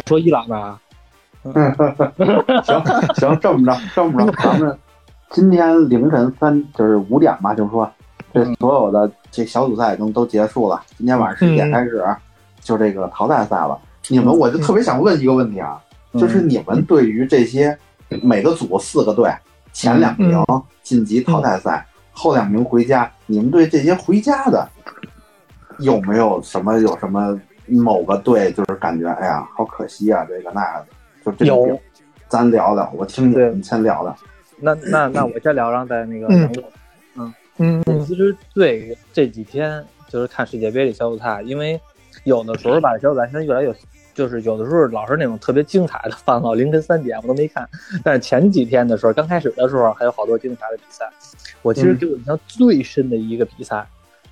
[0.07, 0.79] 说伊朗吧，
[2.63, 2.81] 行
[3.15, 4.77] 行，这么着，这么着，咱们
[5.31, 7.91] 今天凌晨三就是五点吧，就是说
[8.33, 12.01] 这所有的这小组赛已经都结束了，今天晚上十点开始
[12.61, 13.77] 就这个淘汰赛了。
[14.07, 15.77] 你们我就特别想问一个问题啊，
[16.13, 17.77] 就是你们对于这些
[18.21, 19.31] 每个组四个队
[19.71, 20.43] 前两名
[20.81, 24.67] 晋级淘汰赛，后两名回家，你们对这些回家的
[25.79, 30.87] 有没有什么有什么某个队就是感觉哎呀好可惜啊，这个那个的，
[31.25, 31.79] 就这种有。
[32.27, 33.49] 咱聊聊，我听对。
[33.49, 34.15] 听，你先聊聊。
[34.59, 36.27] 那那那我先聊，然后再那个
[37.15, 37.33] 嗯。
[37.57, 37.83] 嗯。
[37.87, 41.79] 我其实对这几天就是看世界杯的小组赛，因为
[42.23, 43.73] 有的时候吧，小组赛现在越来越，
[44.13, 47.67] 就是有的时候老是那种特别精彩的，放到凌晨三点我都没看。
[48.03, 51.09] 但是前几天的时候，刚开始的时候还有好多精彩的比赛。
[51.61, 53.85] 我其实给我印象最深的一个比赛，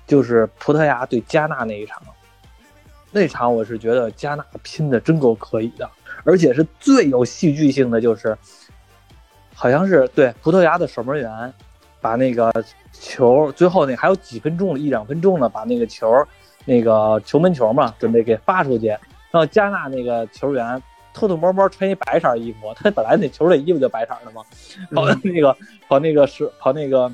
[0.06, 2.02] 就是葡萄牙对加纳那一场。
[3.10, 5.88] 那场我是觉得加纳拼的真够可以的，
[6.24, 8.36] 而且是最有戏剧性的，就是
[9.54, 11.52] 好像是对葡萄牙的守门员
[12.02, 12.52] 把那个
[12.92, 16.22] 球最后那还有几分钟了，一两分钟了，把那个球
[16.66, 18.94] 那个球门球嘛，准备给发出去，
[19.30, 24.42] 然后加纳那个球员偷偷摸摸穿一白色衣服，他本来那球的衣服就白色的嘛，
[24.94, 25.56] 跑到那个
[25.88, 27.12] 跑那个是跑那个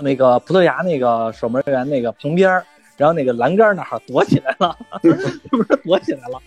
[0.00, 2.64] 那个葡萄牙那个守门员那个旁边儿
[2.96, 5.12] 然后那个栏杆那儿躲起来了，是
[5.50, 6.40] 不是躲起来了？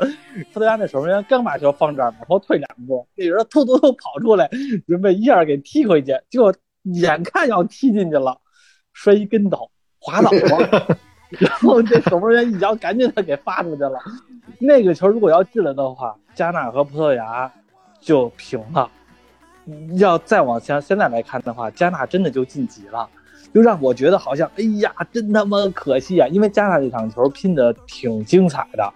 [0.51, 4.49] 葡萄牙那守门员刚把球放这儿，往后退两步，那人突突突跑出来，
[4.85, 8.37] 准备一下给踢回去，结果眼看要踢进去了，
[8.91, 10.97] 摔一跟头，滑倒了。
[11.39, 13.99] 然后这守门员一脚赶紧的给发出去了。
[14.59, 17.51] 那个球如果要进了的话，加纳和葡萄牙
[17.99, 18.89] 就平了。
[19.97, 23.07] 要再往前现在来看的话，加纳真的就晋级了，
[23.53, 26.27] 就让我觉得好像，哎呀，真他妈可惜啊！
[26.27, 28.91] 因为加纳这场球拼的挺精彩的。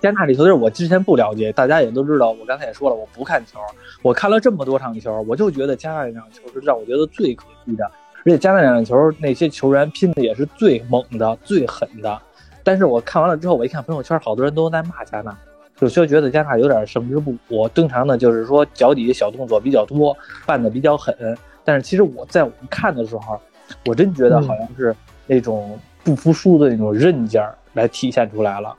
[0.00, 3.58] 加纳这球队我之前不了解，大家也都知道，我刚才也说了，我不看球，
[4.02, 7.90] 我看了这么多场球，我就觉得加纳这场球是让我觉得最可惜的。
[8.20, 12.20] 而且加纳两场球那些球员拼的也是最猛的、最狠的。
[12.62, 15.36] 但是我看完了之后，我一看朋友圈，好多人都在骂加纳，
[15.78, 17.68] 有些觉得加纳有点胜之不武。
[17.70, 21.14] 正常的就是说脚底下小动作比较多，办的比较狠。
[21.64, 23.40] 但是其实我在我们看的时候，
[23.86, 24.94] 我真觉得好像是
[25.26, 28.76] 那种不服输的那种韧劲儿来体现出来了。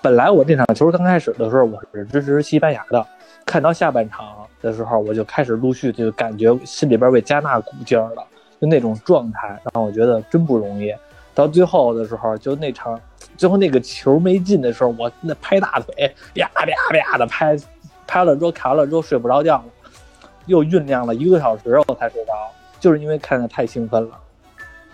[0.00, 3.04] 本来我这场球刚开始的时候，我是支持西班牙的，
[3.44, 8.24] 看到下半场的时候，我就开始陆续就感觉心里边为加纳鼓劲儿了。
[8.60, 10.94] 就那种状态，让我觉得真不容易。
[11.34, 13.00] 到最后的时候，就那场
[13.36, 17.56] 最后那个球没进的时候，我那拍大腿，啪啪啪的拍，
[18.06, 19.64] 拍了之后看完了之后睡不着觉了，
[20.46, 22.32] 又酝酿了一个小时我才睡着，
[22.80, 24.18] 就是因为看的太兴奋了。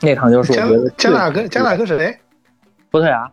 [0.00, 2.14] 那场就是我觉得加纳跟加纳跟谁
[2.90, 3.30] 葡萄牙，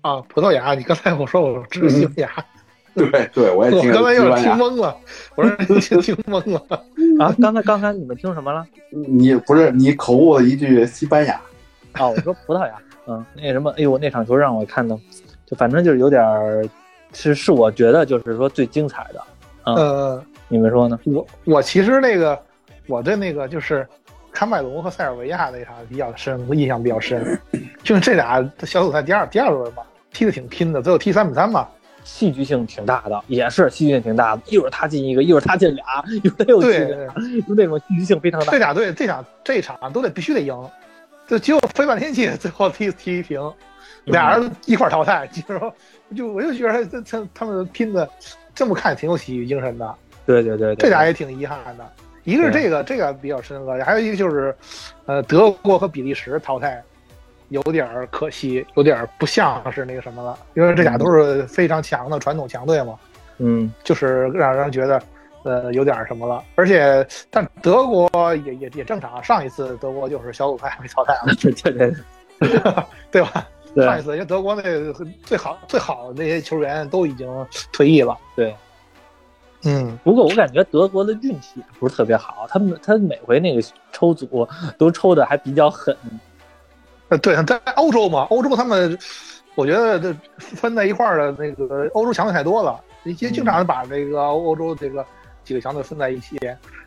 [0.00, 0.20] 啊？
[0.22, 0.74] 葡萄牙。
[0.74, 2.44] 你刚才我说我支持西班牙，
[3.10, 4.52] 对对，我也我刚才有点听。
[4.52, 4.94] 懵了，
[5.34, 6.60] 我说听听懵了。
[7.18, 8.66] 啊，刚才刚才你们听什么了？
[8.90, 11.40] 你不是你口误了一句西班牙，
[11.98, 12.74] 哦，我说葡萄牙，
[13.06, 14.94] 嗯，那什么，哎呦，那场球让我看的，
[15.46, 16.62] 就反正就是有点儿，
[17.14, 19.22] 是是我觉得就是说最精彩的，
[19.64, 20.98] 呃，你们说呢？
[21.04, 22.38] 我我其实那个
[22.86, 23.86] 我对那个就是
[24.34, 27.40] 喀麦隆和塞尔维亚那场比较深，我印象比较深，
[27.82, 31.66] 就是这俩小组赛第二第二轮吧，踢的挺拼的，最后踢三比三嘛。
[32.04, 34.42] 戏剧性挺大的，也是戏剧性挺大的。
[34.46, 35.84] 一会儿他进一个，一会儿他进俩，
[36.22, 37.14] 一会儿他又进对，俩，
[37.46, 38.58] 就那种戏剧性非常大这。
[38.58, 40.56] 俩队这场这一场都得必须得赢，
[41.26, 43.40] 就结果飞半天气，最后踢 踢一平，
[44.04, 45.26] 俩人一块淘汰。
[45.28, 45.74] 就是说，
[46.16, 48.08] 就我就觉得他他他们拼的
[48.54, 49.94] 这么看挺有喜剧精神的，
[50.26, 51.92] 对对对对，这俩也挺遗憾的。
[52.24, 54.54] 一个是这个这个比较深刻，还有一个就是，
[55.06, 56.80] 呃，德国和比利时淘汰，
[57.52, 62.98] 有点儿可惜，有点儿不像是那个什么了，因为这俩都是非常强的传统强队嘛。
[63.38, 65.02] 嗯，就是让人觉得，
[65.44, 66.42] 呃，有点儿什么了。
[66.54, 68.10] 而且，但德国
[68.44, 71.34] 也也也正常，上一次德国就是小组赛被淘汰了。
[71.40, 71.94] 对对对
[73.10, 73.46] 对吧？
[73.74, 77.28] 对上一次因为德国那个最好最好的那些球员都已经
[77.72, 78.16] 退役了。
[78.36, 78.54] 对。
[79.64, 83.62] 嗯，不过我感觉德国的运气也不是特别好，他们他每回那个
[83.92, 85.96] 抽组都抽的还比较狠。
[87.12, 88.98] 呃，对，在欧洲嘛，欧洲他们，
[89.54, 95.04] 我觉得这分在一块儿的那个欧洲强队太多了，也经常把这个欧洲这个
[95.44, 96.38] 几个强队分在一起，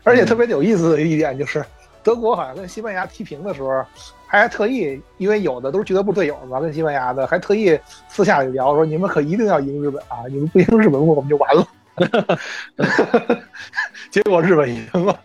[0.02, 1.64] 而且特别有意思的一点就是，
[2.02, 3.84] 德国好像跟西班牙踢平的时候，
[4.26, 11.64] 还特意，因为有的都是俱乐部队友嘛，跟西班牙的还特意私下里聊说，你们可一定要赢日本啊，你们不赢日本，我们就完了。
[14.10, 15.16] 结果日本赢了，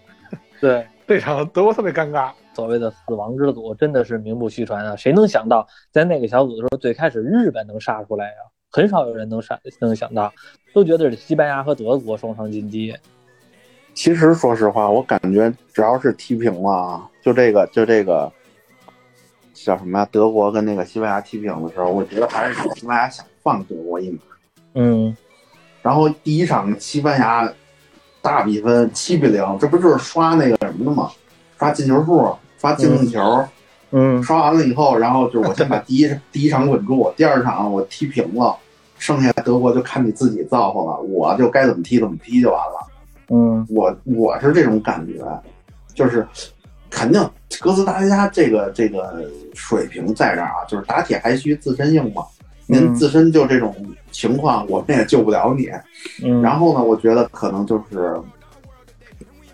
[0.59, 2.29] 对，这场德国特别尴尬。
[2.53, 4.95] 所谓的死亡之组真的是名不虚传啊！
[4.95, 8.33] 谁能想到在那个小组的时候，最开始日本能杀出来呀、
[8.69, 10.31] 很少有人能杀能想到，
[10.73, 12.93] 都觉得是西班牙和德国双双晋级。
[13.93, 18.31] 其实说实话，我感觉只要是踢平了啊，就这个就这个
[19.53, 20.07] 叫什么呀？
[20.11, 24.19] 德国跟那个西班牙踢平的时候，我觉得还是西班牙想放德国一马。
[24.75, 25.15] 嗯，
[25.81, 27.49] 然后第一场西班牙
[28.21, 31.11] 大比分七比零，这不就是刷那个什么的吗？
[31.61, 32.27] 刷进球数，
[32.59, 33.45] 刷净胜球，
[33.91, 38.57] 嗯刷完了以后，然后就是我先把第一第一场稳住，第二场我踢平了，
[38.97, 42.87] 剩下德国就看你自己造化了，我就该怎么踢怎么踢就完了。
[43.29, 45.23] 嗯我我是这种感觉，
[45.93, 46.27] 就是
[46.89, 47.23] 肯定
[47.59, 49.21] 哥斯达黎加这个这个
[49.53, 52.23] 水平在这儿啊，就是打铁还需自身硬嘛。
[52.65, 53.75] 您嗯自身就这种
[54.11, 55.69] 情况，我们也救不了你。
[56.23, 58.19] 嗯，然后呢，我觉得可能就是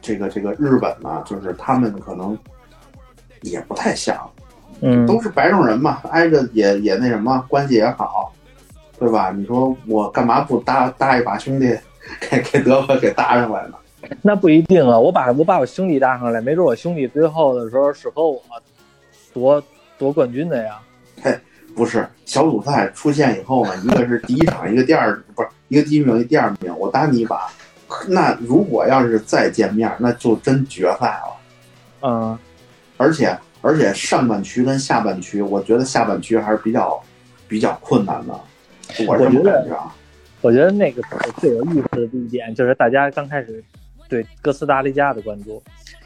[0.07, 2.37] 这个这个日本呢，就是他们可能
[3.41, 4.17] 也不太想，
[4.79, 8.31] 嗯都是白种人嘛，挨着也也那什么，关系也好，
[8.97, 9.33] 对吧？
[9.35, 11.77] 你说我干嘛不搭搭一把兄弟，
[12.21, 13.73] 给给德国给搭上来呢？
[14.21, 18.41] 那不一定啊，我把我把我兄弟搭上来，没准我兄弟最后的时候是和我
[19.33, 19.61] 夺
[19.97, 20.79] 夺冠军的呀。
[21.21, 21.37] 嘿
[21.75, 27.49] 不是小组赛出现以后呢，一个是第一场，一个第二，不是一个第一名，一个第二名，我搭你一把。
[28.07, 31.37] 那如果要是再见面，那就真决赛了。
[32.01, 32.39] 嗯
[32.97, 37.01] 而且而且上半区跟下半区，我觉得下半区还是比较
[37.47, 38.33] 比较困难的。
[39.07, 39.93] 我是觉啊。
[40.41, 41.01] 我觉得那个
[41.37, 43.63] 最有意思的一点就是大家刚开始
[44.07, 45.61] 对哥斯达黎加的关注，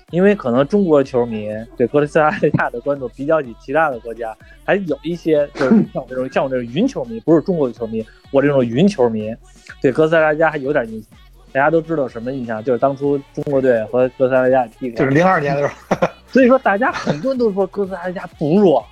[0.10, 9.36] 因为可能中国球迷对哥斯达黎加的关注比较起其他的国家，还有一些就是 像我这种像我这种云球迷，不是中国的球迷，我这种云球迷
[9.82, 11.10] 对哥斯达黎加还有点印象。
[11.52, 12.64] 大家都知道什么印象？
[12.64, 18.86] 就是当初中国队和哥斯达黎加踢过，就是零二年的时候， 所以说，大家很多人都说哥斯达黎加不弱，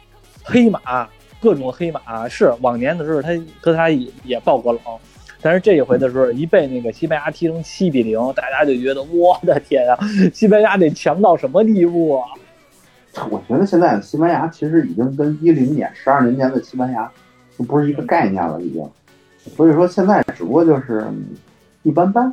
[0.44, 1.08] 黑马
[1.40, 3.30] 各种黑马是往年的时候，他
[3.62, 4.82] 哥斯达也也爆过冷，
[5.42, 9.98] 但是这一回的时候，一被那个西班牙踢成七比零，大家就觉得我的天啊，
[10.34, 12.28] 西班牙得强到什么地步啊？
[13.32, 17.10] 我觉得现在西班牙其实已经跟一零年、十二年前的西班牙
[17.58, 18.88] 就不是一个概念了，已经。
[19.56, 21.26] 所以说现在只不过就是嗯
[21.84, 22.32] 一般般，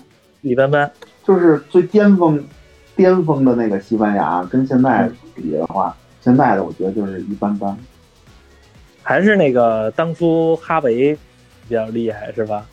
[0.48, 0.90] 一般般。
[1.24, 2.42] 就是最巅峰、
[2.94, 7.76] 巅峰的那个西班牙跟现在比的话，现在的我觉得就是一般般。
[9.02, 11.16] 还是那个当初哈维
[11.68, 12.64] 比较厉害，是吧？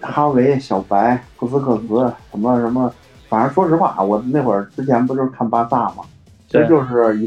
[0.00, 2.92] 哈维、小白、布斯克茨什么什么，
[3.28, 6.04] 反正说实话，我那会儿之前不就是看巴萨嘛，
[6.48, 7.26] 其实就是一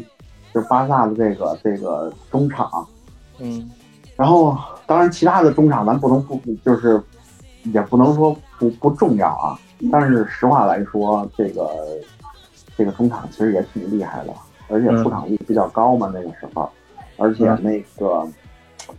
[0.53, 2.87] 就是巴萨的这个这个中场，
[3.39, 3.69] 嗯
[4.15, 7.01] 然后当然其他的中场咱不能不就是
[7.65, 9.59] 也不能说不不重要啊，
[9.91, 11.69] 但是实话来说，这个
[12.77, 14.33] 这个中场其实也挺厉害的，
[14.67, 16.69] 而且出场率比较高嘛那个时候，
[17.17, 18.27] 而且那个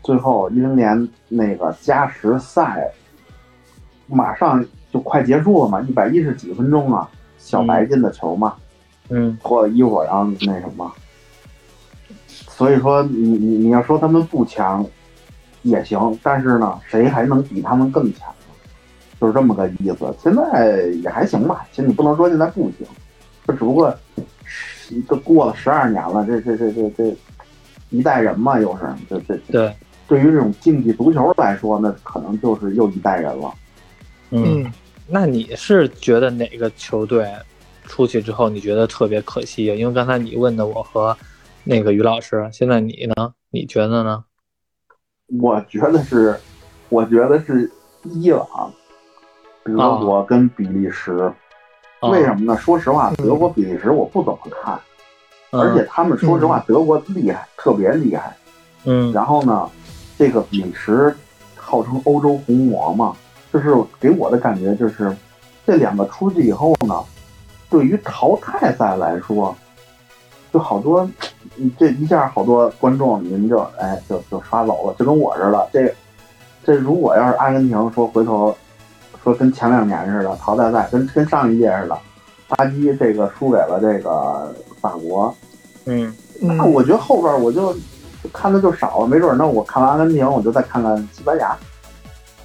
[0.03, 2.91] 最后一零年那个加时赛。
[4.09, 8.57] 马上就快结束了嘛，一百一十几分钟啊，小白进的球嘛，
[9.09, 10.93] 嗯脱了衣服然后那什么，
[12.27, 14.85] 所以说你你你要说他们不强
[15.63, 18.42] 也行，但是呢，谁还能比他们更强呢？
[19.23, 20.13] 就是这么个意思。
[20.21, 22.85] 现在也还行吧，其实你不能说现在不行，
[23.47, 23.97] 这只不过
[25.07, 27.17] 都过了十二年了，这这这这这
[27.91, 29.77] 一代人嘛，又是这这这对，
[30.09, 33.55] 对于这种竞技足球来说，那可能就是又一代人了。
[34.31, 34.71] 嗯。
[35.07, 37.31] 那你是觉得哪个球队
[37.85, 39.75] 出去之后你觉得特别可惜啊？
[39.75, 41.17] 因为刚才你问的我和
[41.65, 43.33] 那个于老师，现在你呢？
[43.51, 44.25] 你觉得呢？
[45.41, 46.35] 我觉得是，
[46.89, 47.71] 我觉得是
[48.05, 48.73] 伊朗、
[49.65, 51.33] 德国跟比利时。
[52.01, 52.57] 啊为什么呢？
[52.59, 54.77] 说实话，德国、比利时我不怎么看，
[55.53, 58.37] 嗯而且他们说实话，德国厉害，特别厉害。
[58.83, 59.71] 嗯然后呢，
[60.19, 61.15] 这个比利时
[61.55, 63.15] 号称欧洲红魔嘛，
[63.53, 65.17] 就是给我的感觉就是，
[65.65, 67.01] 这两个出去以后呢，
[67.71, 69.55] 对于淘汰赛来说，
[70.53, 71.09] 就好多，
[71.79, 75.69] 这一下好多观众您就哎就就刷走了，就跟我似的。
[75.73, 75.95] 这
[76.65, 78.53] 这如果要是阿根廷说回头
[79.23, 81.99] 说跟前两年似的淘汰赛，跟跟上一届似的，
[82.49, 85.35] 巴西这个输给了这个法国，
[85.85, 87.73] 嗯，那我觉得后边我就
[88.23, 91.57] 就看的就少了，没准儿那我看完阿根廷，我就再看看西班牙。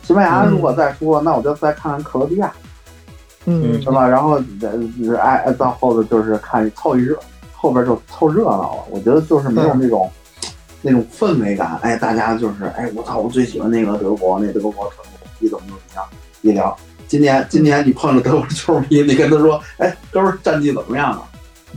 [0.04, 2.54] 西班牙如果再输了，那我就再看看克罗地亚，
[3.46, 4.08] 嗯是吧？
[4.08, 7.20] 然后呃哎哎到后头就是看凑一热，
[7.54, 8.84] 后边就凑热闹了。
[8.90, 10.10] 我觉得就是没有那种、
[10.82, 16.06] 那种氛围感，哎，大家就是哎我操，我最喜欢那个德国，那德国怎么怎么样？
[16.42, 16.76] 一聊，
[17.08, 21.24] 今年今年你碰着德国球迷，你跟他说，哎，哥们儿战绩怎么样啊？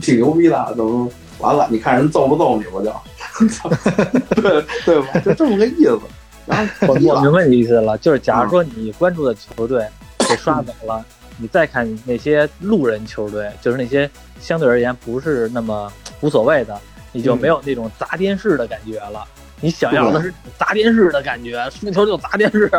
[0.01, 1.09] 挺牛逼的，怎么
[1.39, 1.67] 完了？
[1.69, 2.93] 你看人揍不揍你不就？
[4.41, 5.19] 对对吧？
[5.25, 5.99] 就这么个意思。
[6.45, 9.85] 然后我我明白你意思了，就是假如说你关注的球队
[10.19, 11.03] 给刷走了，
[11.37, 14.09] 你再看那些路人球队，就是那些
[14.39, 15.91] 相对而言不是那么
[16.21, 16.77] 无所谓的，
[17.11, 19.23] 你就没有那种砸电视的感觉了。
[19.59, 22.69] 你想要的是砸电视的感觉，输球就砸电视。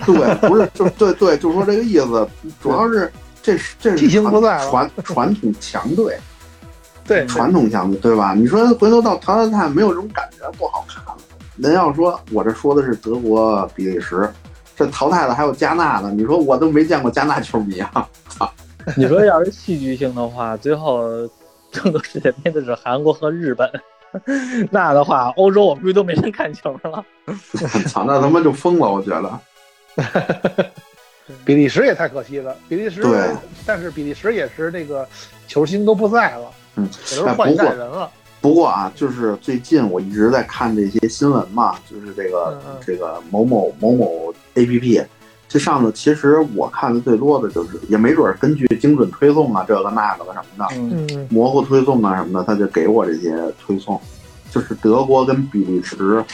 [0.06, 2.28] 对，不是就对对，就说这个意思。
[2.60, 3.12] 主要是
[3.42, 6.18] 这是这激是情不在传 传统强队，
[7.06, 8.34] 对，传统强队对吧？
[8.34, 11.16] 你说回头到淘汰赛没有这种感觉，不好看了。
[11.56, 14.28] 您要说我这说的是德国、比利时，
[14.76, 16.10] 这淘汰的还有加纳呢。
[16.16, 18.08] 你说我都没见过加纳球迷啊！
[18.96, 21.06] 你说要是戏剧性的话，最后
[21.70, 23.70] 争夺世界杯的是韩国和日本，
[24.70, 27.04] 那的话，欧洲我估计都没人看球了。
[27.86, 29.30] 操，那他妈就疯了，我觉得。
[31.44, 33.30] 比利时也太可惜了，比利时对，
[33.66, 35.06] 但是比利时也是这个
[35.46, 38.10] 球星都不在了，嗯，也都是换一代人了。
[38.40, 45.00] 不过啊，就是最近我一直在看这些新闻嘛，就是这个、这个某某某某 A P P，
[45.48, 53.32] 这上头其实我看的最多的就是，也没准儿根据精准推送啊，这个那个的什么的，嗯，嗯，模糊推送啊什么的，他就给我这些
[53.64, 54.00] 推送，
[54.50, 56.24] 就是德国跟比利时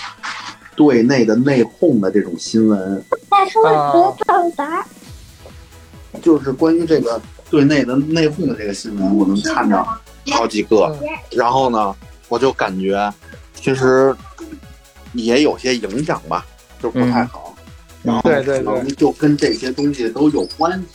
[0.79, 4.87] 队内的内讧的这种新闻，大叔啊我碰啥？
[6.23, 7.21] 就是关于这个
[7.51, 9.85] 对内的内讧的这个新闻，我能看着
[10.31, 10.97] 好几个。
[11.33, 11.93] 然后呢，
[12.29, 13.13] 我就感觉
[13.55, 14.15] 其实
[15.15, 16.47] 也有些影响吧，
[16.81, 17.57] 就不太好。
[18.05, 20.87] 然后对对可能就跟这些东西都有关系。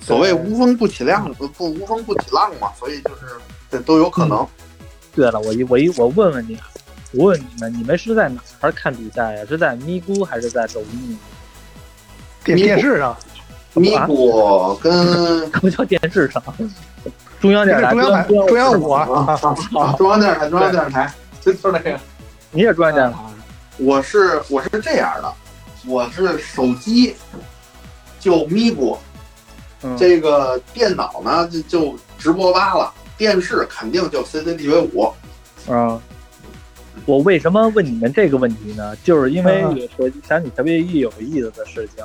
[0.00, 3.22] 所谓无风不起浪，不不无风不起浪嘛，所以就是
[3.68, 4.46] 这都有可能。
[5.16, 6.68] 对了，我一我一我问问你啊，
[7.12, 9.44] 我问你们，你们是在哪儿看比赛呀？
[9.48, 11.18] 是在咪咕还是在抖音？
[12.44, 13.16] 电电视上，
[13.74, 15.06] 咪咕跟
[15.50, 16.42] 什么叫电视上，
[17.40, 19.40] 中央电视台，中央台、中央五啊！
[19.96, 21.98] 中央电视台，中央电视台，就就那个。
[22.50, 23.20] 你也中央电视台？
[23.78, 25.32] 我是我是这样的，
[25.86, 27.14] 我是手机
[28.20, 28.98] 就咪咕，
[29.82, 35.12] 嗯这个电脑呢就就直播吧了，电视肯定就 CCTV 五。
[35.72, 36.00] 啊。
[37.06, 38.94] 我为什么问你们这个问题呢？
[38.96, 42.04] 就是因为嗯我想起特别有意思的事情，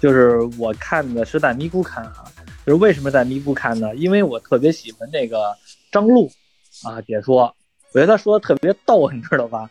[0.00, 2.24] 就是我看的是在咪咕看啊，
[2.66, 3.94] 就是为什么在咪咕看呢？
[3.96, 5.54] 因为我特别喜欢那个
[5.90, 6.30] 张璐
[6.82, 7.54] 啊解说，
[7.92, 9.68] 我觉得他说的特别逗，你知道吧？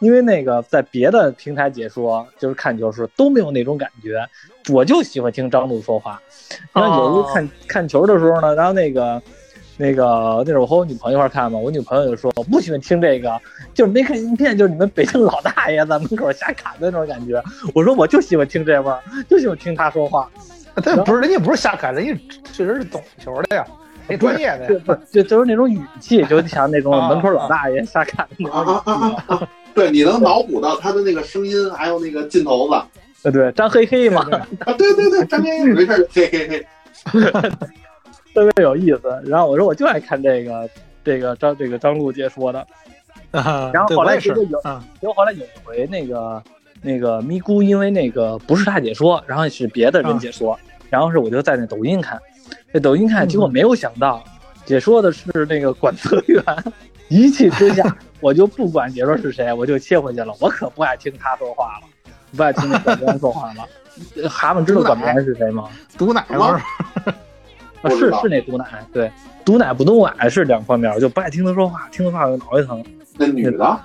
[0.00, 4.24] 因为那个在别的平台解说，就是看球时都没有那种感觉，
[4.72, 6.22] 我就喜欢听张璐说话。
[6.72, 9.20] 然后有时候看、看球的时候呢，然后那个
[9.78, 13.38] 那个那时候我和我女朋友一块看嘛，我女朋友就说我不喜欢听这个，
[13.74, 17.42] 就是没看影片，就是你们北京老大爷在门口瞎侃的那种感觉。
[17.74, 20.30] 我说我就喜欢听这味儿，就喜欢听他说话。
[20.76, 22.12] 他不是人家不是瞎侃，人家
[22.52, 23.66] 确实是懂球的呀，
[24.08, 29.16] 人专业的不就就是那种语气，就像那种啊门口老大爷瞎侃的那啊种啊语气。
[29.16, 29.48] 啊啊！
[29.74, 32.82] 对，你能脑补到他的那个声音，还有那个劲头子。
[33.22, 34.22] 对对，张黑黑嘛，
[34.60, 36.66] 啊，对对对，张天没事儿，嘿嘿嘿。
[38.36, 39.22] 特别有意思。
[39.24, 40.68] 然后我说我就爱看这个
[41.02, 42.60] 这个张这个张璐解说的。
[43.32, 46.42] 啊然后后来结果有啊，结果后来有一回那个
[46.80, 50.58] 那个咪咕，因为那个不是他解说，然后是别的人解说，
[50.88, 52.18] 然后是我就在那抖音看，
[52.72, 54.22] 那抖音看，结果没有想到
[54.64, 56.42] 解说的是那个管泽元，
[57.08, 61.86] 一气之下我就不管解说是谁，我就切回去了，我可不爱听他说话了，
[62.36, 63.66] 不爱听那管泽源说话了。
[64.22, 65.68] 呃 蛤蟆知道管泽源是谁吗？
[65.98, 66.60] 毒奶嘛，
[67.90, 69.10] 是是那毒奶，对，
[69.44, 72.84] 毒奶不毒奶是两方面，我就不爱听他说话，听他说话我脑袋疼。
[73.18, 73.80] 那女的，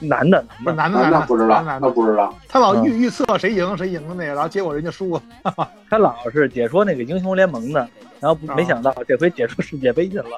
[0.00, 2.34] 男的，不是男的，不知道，男的，那不知道。
[2.48, 5.22] 他老嗯预预测谁赢谁赢的那个，然后结果人家输了。
[5.88, 7.86] 他老是解说那个英雄联盟的，
[8.18, 10.30] 然后没想到这回解说世界杯去了，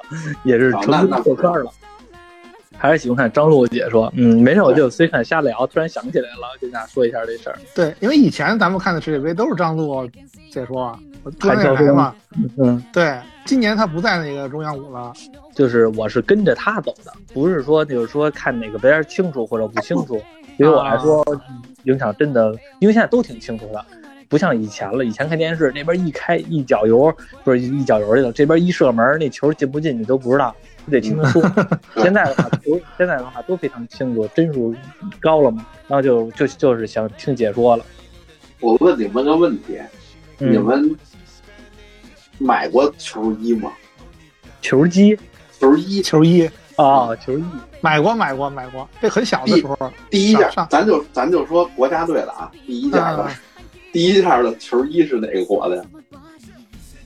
[0.43, 1.71] 也是成功破圈了。
[2.77, 7.57] 还是喜欢看张璐解说，嗯，没事，我就随便瞎聊，突然想起来了，跟大家说一下这事儿。
[7.73, 10.07] 对，因为以前咱们看的世界杯都是张璐
[10.51, 10.99] 解说啊，
[11.39, 12.15] 中央电台嘛。
[12.57, 15.11] 嗯，对，今年他不在那个中央五了。
[15.55, 20.21] 就是我是跟着他走的，不是说就是说看哪个边清楚或者不清楚。
[20.57, 21.25] 对于我来说，
[21.83, 23.85] 影响真的，因为现在都挺清楚的，
[24.27, 25.05] 不像以前了。
[25.05, 27.13] 以前看电视那边一开一脚油，
[27.43, 30.53] 不是一脚油去了，这边一射门，那球进不进你都不知道，
[30.85, 31.41] 你得听他说。
[32.01, 34.73] 现在的话，都现在的话都非常清楚，帧数
[35.19, 37.85] 高了嘛，然后就就就是想听解说了。
[38.59, 39.79] 我问你们个问题，
[40.39, 40.95] 嗯你们
[42.37, 43.71] 买过球衣吗？
[44.61, 45.17] 球机
[45.59, 47.43] 球衣球衣啊，球衣
[47.81, 49.77] 买过买过买过，这很小的时候。
[50.09, 53.31] 第一件，咱就咱就说国家队的啊，第一件的啊，
[53.91, 55.83] 第一件的球衣是哪个国的呀？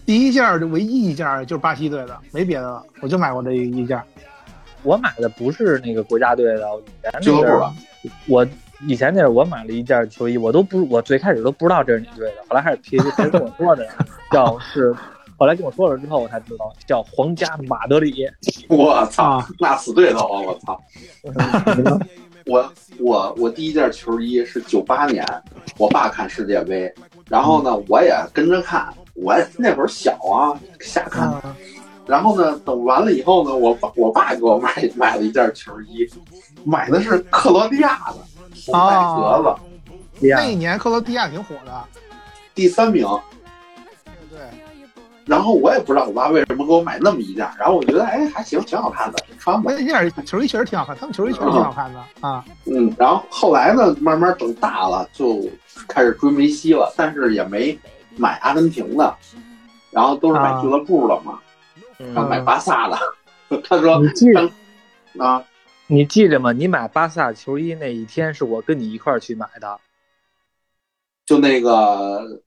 [0.10, 4.04] 第一件儿就唯一一件儿就是巴西队的，没别的了，我就买过这一件儿。
[4.82, 7.72] 我买的不是那个国家队的，以前那俱乐部阵儿的
[8.28, 8.48] 我
[8.88, 13.88] 以前那是我买了一件球衣，我都不，我最开始都不知道这是哪队的，后来还是别别人跟我说的，
[14.34, 14.92] 叫是，
[15.38, 18.28] 后来跟我说了之后我才知道叫皇家马德里。
[18.68, 20.42] 我操啊，那死对头啊！
[20.42, 20.82] 我操，
[22.48, 25.24] 我我我第一件球衣是九八年，
[25.78, 26.92] 我爸看世界杯，
[27.30, 28.92] 然后呢我也跟着看，
[29.22, 31.28] 我那会儿小啊，瞎看。
[31.30, 31.56] 啊，
[32.06, 36.10] 然后呢，等完了以后呢，我爸我爸给我买买了一件球衣，
[36.64, 38.18] 买的是克罗地亚的
[38.66, 41.72] 红白格子，那一年克罗地亚挺火的。
[42.56, 43.08] 第三名。
[44.30, 44.40] 对，
[45.26, 49.72] 然后我也不知道我爸为什么给我买那么一件，然后我觉得哎还行，挺好看的，穿吧。
[49.72, 52.44] 那件球衣确实挺好看，他们球衣确实挺好看的啊。
[52.66, 55.48] 嗯，然后后来呢，慢慢等大了就
[55.88, 57.78] 开始追梅西了，但是也没
[58.16, 59.16] 买阿根廷的，
[59.92, 61.40] 然后都是买俱乐部的嘛，
[61.98, 62.98] 然后买巴萨的。
[63.64, 64.28] 他说你记
[65.18, 65.44] 啊，
[65.88, 66.52] 你记着吗？
[66.52, 69.80] 你买巴萨球衣那一天是我跟你一块儿去买的。
[71.26, 72.42] 就那个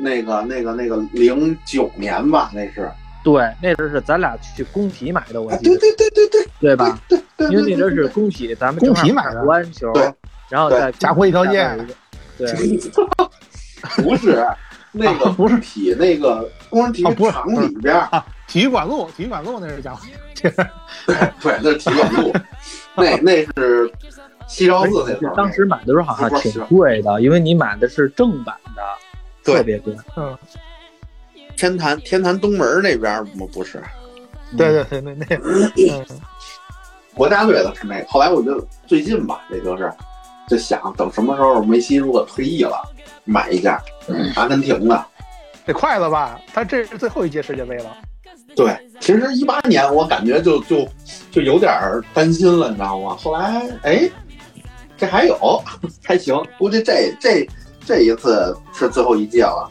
[0.00, 2.90] 那个那个那个零九年吧，那是。
[3.22, 6.98] 对，那阵是咱俩去工体买的，我啊，对记得，对对对对对吧？
[7.06, 10.14] 对对，因为那阵是工体，咱们工体买的看国安球对，
[10.48, 11.68] 然后在贾湖一条街
[12.38, 12.48] 对，
[14.02, 14.46] 不是
[14.92, 18.08] 那个不是体那个工人体育场里边
[18.46, 19.96] 体育馆路，体育馆路那是叫，
[20.42, 20.52] 对，
[21.62, 22.32] 那是体育馆路，
[22.96, 23.92] 那那是
[24.48, 25.32] 西昭寺那边。
[25.36, 28.82] 当时买的时候好像挺贵的，因为你买的是正版的，
[29.44, 29.94] 特别贵。
[30.16, 30.36] 嗯，
[31.56, 33.46] 天坛天坛东门那边儿吗？
[33.52, 33.80] 不是，
[34.56, 36.04] 对对对，那那，嗯，
[37.14, 38.06] 国家队的是那个。
[38.08, 39.92] 后来我就最近吧，也就是
[40.48, 42.82] 就想等什么时候梅西如果退役了，
[43.30, 43.76] 买一件
[44.34, 45.04] 阿根廷的。
[45.64, 46.40] 得快了吧？
[46.52, 47.96] 他这是最后一届世界杯了。
[48.56, 50.88] 对，其实一八年我感觉就就
[51.30, 53.16] 就有点儿担心了，你知道吗？
[53.16, 54.10] 后来哎，
[54.96, 55.62] 这还有
[56.02, 57.48] 还行，估计这这
[57.84, 59.68] 这一次是最后一届了。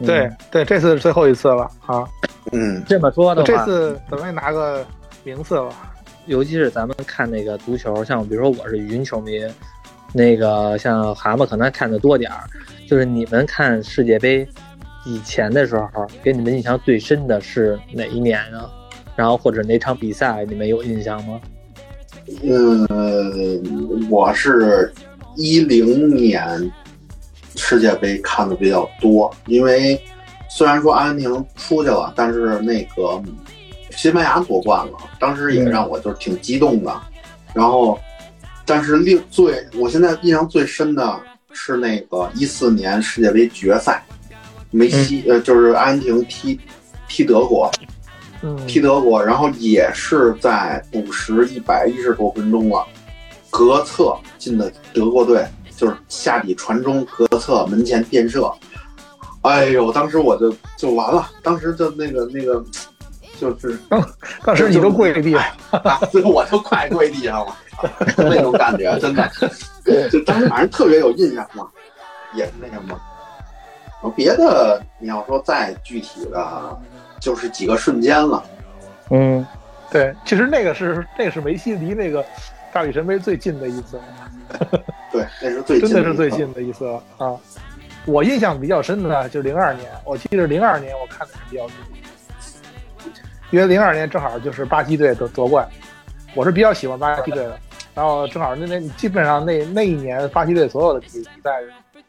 [0.00, 2.06] 嗯对对，这次是最后一次了啊！
[2.52, 4.86] 嗯，这么说的话这，次怎么也拿个
[5.24, 5.92] 名次吧。
[6.26, 9.40] 尤其是咱们看那个足球，像比如说我是云球迷，
[10.12, 12.44] 那个像蛤蟆可能看的多点儿，
[12.86, 14.46] 就是你们看世界杯
[15.04, 18.70] 以前的时候，给你们印象最深的是哪一年啊？
[19.16, 21.40] 然后或者哪场比赛你们有印象吗？
[22.42, 24.92] 嗯，我是
[25.34, 26.70] 一零年
[27.56, 30.00] 世界杯看的比较多，因为
[30.50, 33.22] 虽然说阿根廷出去了，但是那个
[33.90, 36.94] 西班牙夺冠了，当时也让我就是挺激动的。
[37.54, 37.98] 然后，
[38.68, 41.20] 但是另最我现在印象最深的
[41.52, 44.04] 是那个一四年世界杯决赛，
[44.70, 46.60] 梅西、呃就是阿根廷踢
[47.08, 47.70] 踢德国，
[48.42, 52.86] 嗯，踢德国，然后也是在补时一百一十多分钟了，
[53.48, 55.42] 格策进的德国队，
[55.74, 58.52] 就是下底传中，格策门前垫射，
[59.40, 62.62] 哎呦，当时我就就完了，当时就那个那个，
[63.40, 63.78] 就是
[64.44, 65.42] 当时你都跪地了。
[65.70, 67.56] 啊，最后我就快跪地上了，
[68.16, 69.30] 那种感觉真的，
[70.10, 71.66] 就当时反正特别有印象嘛，
[72.34, 72.98] 也是那什么。
[74.00, 76.80] 然后别的你要说再具体的，
[77.20, 78.42] 就是几个瞬间了。
[79.10, 79.44] 嗯，
[79.90, 82.24] 对，其实那个是那个是梅西离那个
[82.72, 83.98] 大力神杯最近的一次，
[85.10, 87.36] 对，那是最真的是最近的一次近的一次了啊！
[88.04, 91.72] 我印象比较深的呢，就是零二年，我记得零二年我看的是比较多，
[93.50, 95.68] 因为零二年正好就是巴西队夺夺冠，
[96.34, 97.58] 我是比较喜欢巴西队的，
[97.94, 101.50] 然后正好那那基本上那那一年巴西队所有的比比赛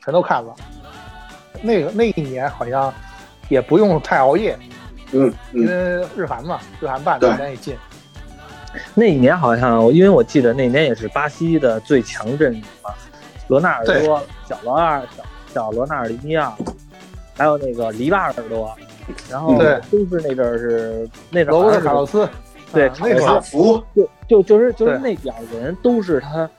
[0.04, 0.54] 全都看了，
[1.62, 2.94] 那个那一年好像
[3.48, 4.58] 也不用太熬夜，
[5.12, 7.38] 嗯因嗯，为日韩嘛，日韩办的对。
[7.38, 7.76] 咱也进。
[8.94, 12.94] 那一年好像，因为我记得那年也是巴西的最强阵容嘛，
[13.48, 15.24] 罗纳尔多、小罗二、小
[15.54, 16.56] 小罗纳尔迪尼奥，
[17.36, 18.78] 还有那个黎巴耳朵，
[19.30, 19.80] 然后对。
[19.92, 22.30] 都是那阵儿是那阵儿罗伯特·好像是卡洛斯，
[22.72, 26.50] 对啊那会儿卡福，就就就是就是那点儿人都是他，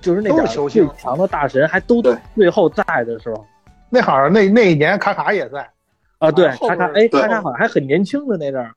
[0.00, 0.86] 就是那都点儿是球星。
[0.86, 2.16] 最强的大神，还都对。
[2.34, 3.44] 最后在的时候。
[3.90, 5.68] 那好像那那一年卡卡也在，
[6.18, 8.72] 啊，对，卡卡哎，卡卡好像还很年轻的那阵儿，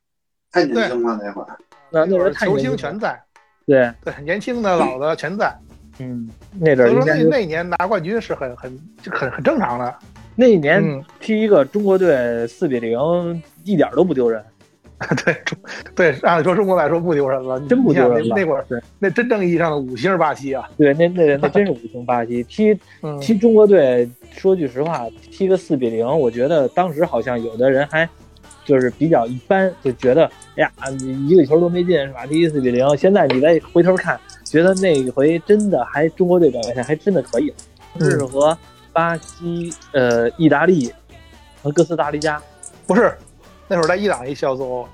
[0.52, 1.48] 太年轻了那会儿。
[1.88, 3.22] 那那会儿球人太年轻了星全在，
[3.66, 5.50] 对，对，年轻的老的全在，
[5.98, 6.28] 嗯，
[6.60, 9.94] 那阵所以说那儿应该是那年拿冠军是很很就很很正常的。
[10.36, 14.42] 那一年嗯，踢一个中国队四比零，一点都不丢人。
[15.24, 15.58] 对中
[15.94, 18.80] 对，按理说中国来说不丢人了，真不丢人了那那会儿对。
[18.98, 22.42] 那真正意义上的五星巴西啊，对，那那那真是五星巴西。
[22.48, 28.08] 踢嗯，踢中国队，说句实话，踢个四比零，我觉得当时好像有的人还
[28.64, 30.24] 就是比较一般，就觉得
[30.56, 32.24] 哎呀，你一个球都没进是吧？
[32.24, 37.52] 踢四比零，现在你再回头看，觉得那一回真的还中国队表现还真的可以，
[38.00, 38.10] 嗯。
[38.10, 38.56] 是和
[38.96, 40.90] 巴西、呃意大利
[41.62, 42.42] 和哥斯达黎加
[42.86, 43.14] 不是
[43.68, 44.88] 那会儿在伊朗一小组，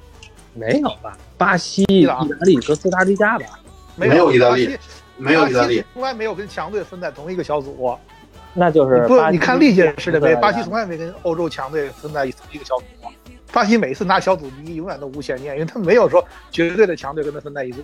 [0.55, 1.16] 没有吧？
[1.38, 3.61] 巴西、意大利、哥斯达黎加吧？
[3.94, 4.76] 没没有意大利
[5.16, 7.96] 没有意大利，从来没有跟强队分在同一个小组。
[8.55, 12.84] 那就是不你看历届世界杯，巴西从来没跟欧洲强队分在一一个小组。
[13.53, 17.82] 巴西每次拿小组第一，永远都无悬念，因为他没有说绝对的强队跟他分在一组，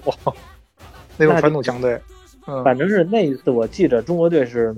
[1.17, 1.97] 那种传统强队。
[2.51, 4.75] 嗯，反正是那一次，我记着中国队是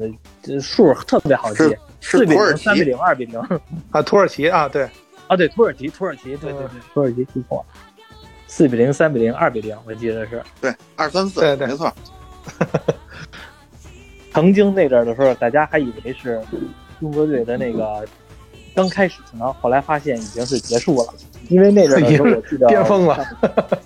[0.49, 1.69] 呃数特别好记是，
[2.01, 3.41] 是四比零、三比其，零、二比零。
[3.93, 4.89] 啊，土耳其啊，对，
[5.29, 7.65] 啊，对，土耳其，土耳其，对对对，土耳其记错了，
[8.49, 10.43] 四比零、三比零、二比零，我记得是。
[10.61, 11.93] 对，二三四，对对没错。
[14.33, 16.43] 曾经那阵儿的时候，大家还以为是
[16.99, 18.05] 中国队的那个
[18.75, 21.15] 刚开始呢，后来发现已经是结束了，
[21.49, 23.25] 因为那阵儿的时候我记得 巅峰了。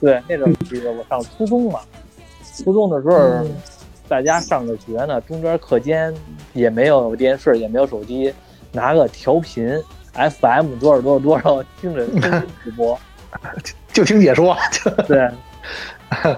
[0.01, 1.81] 对，那阵儿我记得我上初中嘛，
[2.65, 3.47] 初中的时候。
[4.05, 6.15] 嗯大家上着学呢，中间课间
[6.53, 8.33] 也没有电视，也没有手机，
[8.71, 9.67] 拿个调频
[10.13, 12.07] FM 多少多少多少，听着
[12.63, 12.99] 直播。
[13.93, 14.57] 就听解说，
[15.09, 15.31] 对。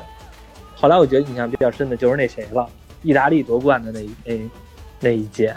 [0.76, 2.68] 后来我觉得印象比较深的就是那谁了，
[3.02, 4.50] 意大利夺冠的那一那
[5.00, 5.54] 那一届，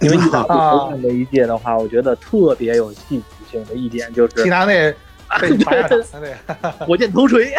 [0.00, 4.92] 因为意大利夺冠那一届的话，我觉得特别有戏剧性的一点就是其他那
[5.40, 7.54] 被罚下场的那，火箭头锤。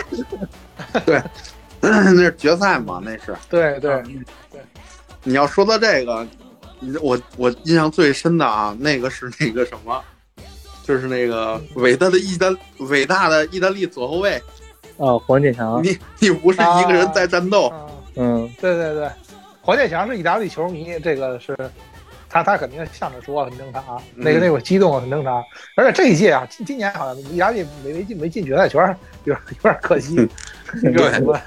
[2.13, 3.01] 那是决赛嘛？
[3.03, 3.35] 那是。
[3.49, 4.01] 对对，
[4.51, 4.61] 对
[5.23, 6.25] 你要说到这个，
[6.79, 10.01] 你我我印象最深的啊，那个是那个什么，
[10.83, 12.47] 就是那个伟大的意大
[12.79, 14.41] 伟大的意大利左后卫，
[14.97, 17.71] 哦，黄健翔，你你不是一个人在战斗，
[18.15, 19.09] 嗯，嗯，对对对，
[19.61, 21.55] 黄健翔是意大利球迷，这个是
[22.27, 25.43] 他他肯定向着说很正常，啊那个那会儿激动很正常，
[25.75, 28.81] 而且这一届啊，今今年好像意大利没没进没进决赛圈，
[29.25, 30.15] 有点有点可惜，
[30.81, 31.39] 有点什么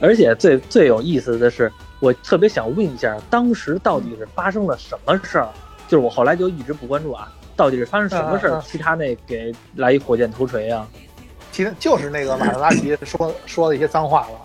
[0.00, 1.70] 而且最最有意思的是，
[2.00, 5.48] 我特别想问一下，当时到底是发生了什么事儿？
[5.88, 8.62] 就是我后来就一直不关注啊，到底是发生什么事儿？
[8.66, 10.86] 其他那给来一火箭头锤啊？
[11.52, 14.40] 其实就是那个马特拉齐说 说的一些脏话了。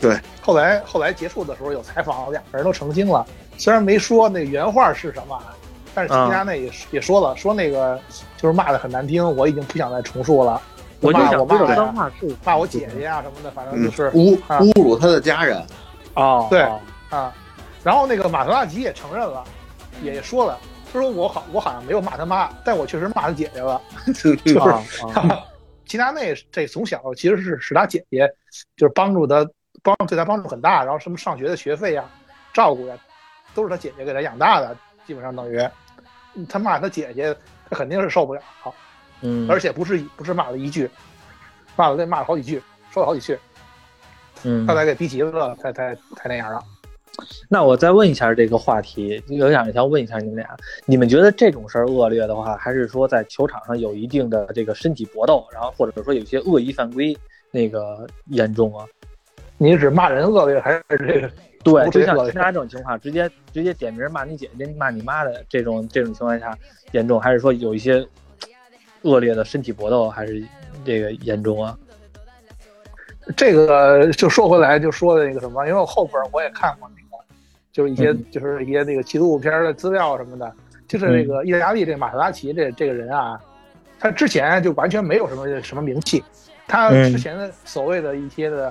[0.00, 3.26] 对，后来后来结束的时候有采访，两个人都澄清了，
[3.56, 5.38] 虽然没说那原话是什么，
[5.94, 7.98] 但是其他那也、也说了，说那个
[8.36, 10.60] 就是骂的很难听，我已经不想再重述了。
[11.00, 15.62] 我就想知道骂我骂呀，脏话是骂我姐姐啊什么的，反正嗯就是、侮啊侮辱他的家人，
[16.14, 16.80] 哦，对哦
[17.10, 17.34] 啊。
[17.82, 19.44] 然后那个马特拉吉也承认了，
[20.02, 20.58] 也说了，
[20.90, 23.80] 他说我好我好像没有骂他妈，但我确实骂他姐姐了。
[24.14, 24.82] 就是啊
[25.14, 25.44] 啊
[25.86, 28.26] 齐达内这从小其实是使他姐姐，
[28.74, 29.46] 就是帮助他，
[29.82, 32.02] 帮对他帮助很大，然后什么上学的学费呀、
[32.54, 32.96] 照顾呀，
[33.54, 34.74] 都是他姐姐给他养大的，
[35.06, 35.62] 基本上等于
[36.48, 37.36] 他骂他姐姐，
[37.68, 38.40] 他肯定是受不了，
[39.24, 40.88] 嗯，而且不是不是骂了一句，
[41.74, 43.38] 骂了那骂了好几句，说了好几句，
[44.44, 46.62] 嗯他，才给逼急了，才才才那样的。
[47.48, 57.16] 那我再问一下这个话题，有想想问一下你们俩，你们觉得这种事儿恶劣的话，还是说在球场上有一定的这个身体搏斗，然后或者说有些恶意犯规
[57.50, 58.84] 那个严重啊？
[59.56, 61.30] 你是指骂人恶劣，还是这个？
[61.62, 66.54] 对，就像其他这种情况，直接直接点名骂你姐姐、骂你妈的这种这种情况下
[66.90, 68.04] 严重，还是说有一些
[69.04, 70.42] 恶劣的身体搏斗还是
[70.84, 71.78] 这个严重啊？
[73.36, 77.24] 这个就说回来，就说的那个什么，因为我后边我也看过那个，
[77.72, 80.52] 就是一些、嗯就是一些那个纪录片的资料什么的，
[80.86, 83.40] 就是那个意大利这个马特拉齐这这个人啊，
[83.98, 86.22] 他之前就完全没有什么什么名气，
[86.68, 88.70] 他嗯之前的所谓的一些的，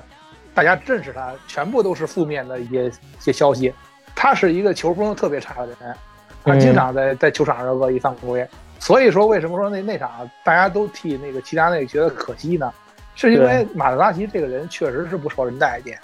[0.54, 3.74] 大家认识他，全部都是负面的一些一些消息。
[4.14, 5.96] 他是一个球风特别差的人，
[6.44, 8.46] 他嗯经常在在球场上恶意犯规。
[8.84, 12.70] 所以说，为什么说那那场大家都替那个齐达内觉得可惜呢？
[13.14, 15.98] 是因为马特拉齐这个人确实是不受人待见。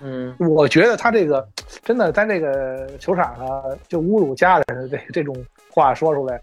[0.00, 1.44] 嗯我觉得他这个
[1.82, 5.34] 真的在这个球场上就侮辱家人的这这种
[5.72, 6.40] 话说出来，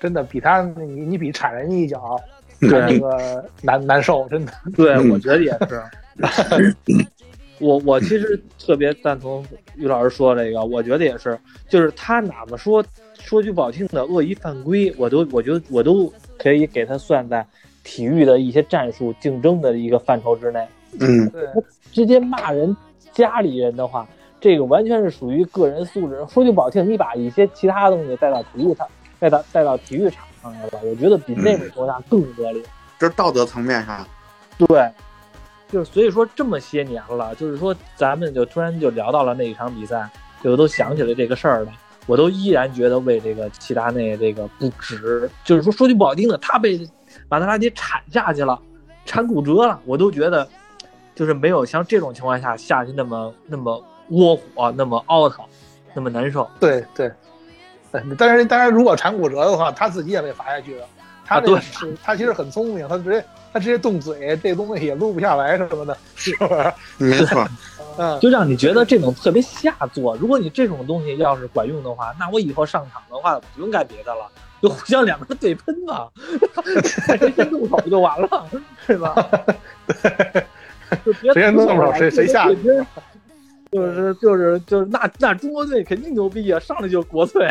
[0.00, 2.20] 真的比他你你比铲人家一脚
[2.58, 4.52] 对那个难难受，真的。
[4.76, 5.80] 对，嗯我觉得也是。
[7.60, 9.44] 我我其实特别赞同
[9.76, 11.38] 于老师说这个，我觉得也是，
[11.68, 12.84] 就是他哪怕说
[13.18, 17.46] 说句不好听的恶意犯规，我都我觉得我都可以给他算在
[17.84, 20.66] 体育的一些战术竞争的一个范畴之内。
[21.00, 21.42] 嗯对，
[21.92, 22.74] 直接骂人
[23.12, 24.08] 家里人的话，
[24.40, 26.24] 这个完全是属于个人素质。
[26.30, 28.88] 说句不好听，你把一些其他东西带到体育场，
[29.18, 32.62] 带到带到体育场上来了，我觉得比那种情况下更恶劣。
[32.98, 34.06] 这是道德层面上，
[34.56, 34.90] 对，
[35.70, 40.08] 就是所以说这么些年了，就是说咱们就突然就聊到了那一场比赛，
[40.42, 41.72] 就都想起来这个事儿了。
[42.06, 46.80] 我都依然觉得为这个齐达内这个不值，就是说说句不好听的，他被
[47.28, 48.58] 马特拉蒂铲下去了，
[49.04, 50.48] 铲骨折了，我都觉得
[51.14, 55.44] 就是没有像这种情况下下去那么那么窝火，那么凹腾，
[55.92, 56.48] 那么难受。
[56.58, 57.12] 对对，
[57.92, 60.86] 对但是但是如果铲骨折的话，他自己也被罚下去了。
[61.28, 66.72] 他啊对这个是、他其实很聪明，他直接他直接动嘴，这东西也录不下来什么的，是不是？
[66.96, 67.46] 没错，
[67.98, 70.16] 嗯，就让你觉得这种特别下作。
[70.16, 74.26] 如果你这种东西要是管用的话，那我以后上场的话不用干别的了，
[74.62, 76.08] 就互相两个人对喷嘛，
[76.54, 78.48] 看谁先动手不就完了，
[78.86, 79.14] 是吧？
[81.04, 82.82] 就别谁先动手谁谁下对
[83.70, 87.46] 就是就是就是那那中国队肯定牛逼啊，上来就国粹，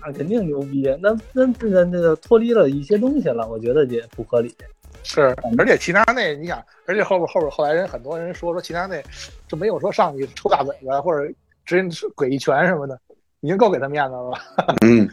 [0.00, 0.82] 那肯定牛逼。
[1.00, 4.54] 那那那那个脱离了一些东西了，我觉得也不合理。
[5.02, 9.02] 是，而且齐达内，你想，而且后边后边后来人很多人说说齐达内，
[9.46, 11.32] 就没有说上去抽大嘴巴或者
[11.64, 12.98] 直接给一拳什么的，
[13.40, 14.74] 已经够给他面子了吧？
[14.84, 15.08] 嗯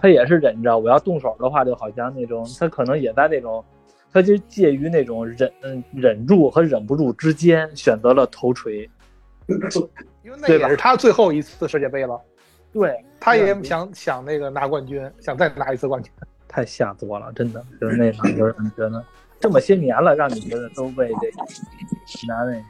[0.00, 3.62] 他也是忍着，我要动手的话，就好像那种他可能也在那种，
[4.12, 8.88] 他就介于那种忍嗯忍住和忍不住之间，选择了头锤。
[10.22, 12.18] 因为那对是他最后一次世界杯了，
[12.72, 16.10] 对，他也想想那个拿冠军，想再拿一次冠军。
[16.48, 19.02] 太下作了，真的就是那场，就是你觉得
[19.40, 21.46] 这么些年了，让你觉得都被这个
[22.06, 22.62] 齐达内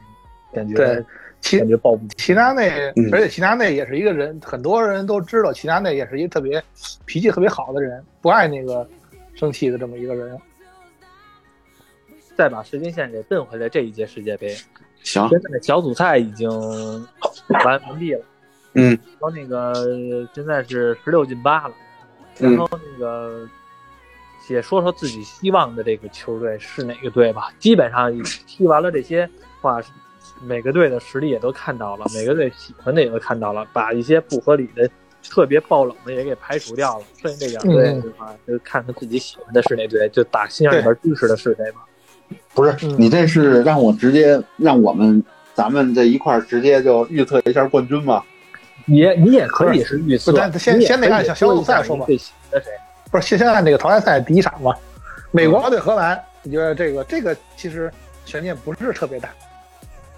[0.53, 1.05] 感觉对
[1.41, 2.09] 齐感觉抱不平。
[2.17, 6.63] 齐达内嗯，而且齐达内也是一个人，很多人都知道齐达内也是一个特别
[7.05, 8.87] 脾气特别好的人，不爱那个
[9.35, 10.37] 生气的这么一个人。
[12.37, 14.55] 再把时间线给奔回来，这一届世界杯，
[15.03, 16.49] 行，现在小组赛已经
[17.49, 18.21] 完完毕了。
[18.73, 21.73] 嗯，然后那个现在是十六进八了，
[22.39, 23.47] 嗯然后那个
[24.49, 27.51] 也说说自己希望的这个球队是哪个队吧。
[27.59, 28.11] 基本上
[28.47, 29.29] 踢完了这些
[29.61, 29.79] 话，
[30.41, 34.89] 每个队的实力也都看到了，每个队喜欢的也都看到了，把一些不合理的、
[35.23, 37.05] 特别爆冷的也给排除掉了。
[37.21, 41.85] 剩下这两队嗯的话，就看看自己喜欢的是哪队，就打心眼里边支持的是谁吧。
[42.53, 48.23] 不是嗯你这是让我直接让我们咱们这一块儿直接就预测一下冠军吗？
[48.85, 52.71] 也你也可以是预测不，但先先得按小小组赛说嘛你最喜欢的谁？
[53.09, 54.75] 不是先先按那个淘汰赛第一场嘛，
[55.31, 57.91] 美国对荷兰，你觉得这个这个其实
[58.25, 59.29] 悬念不是特别大，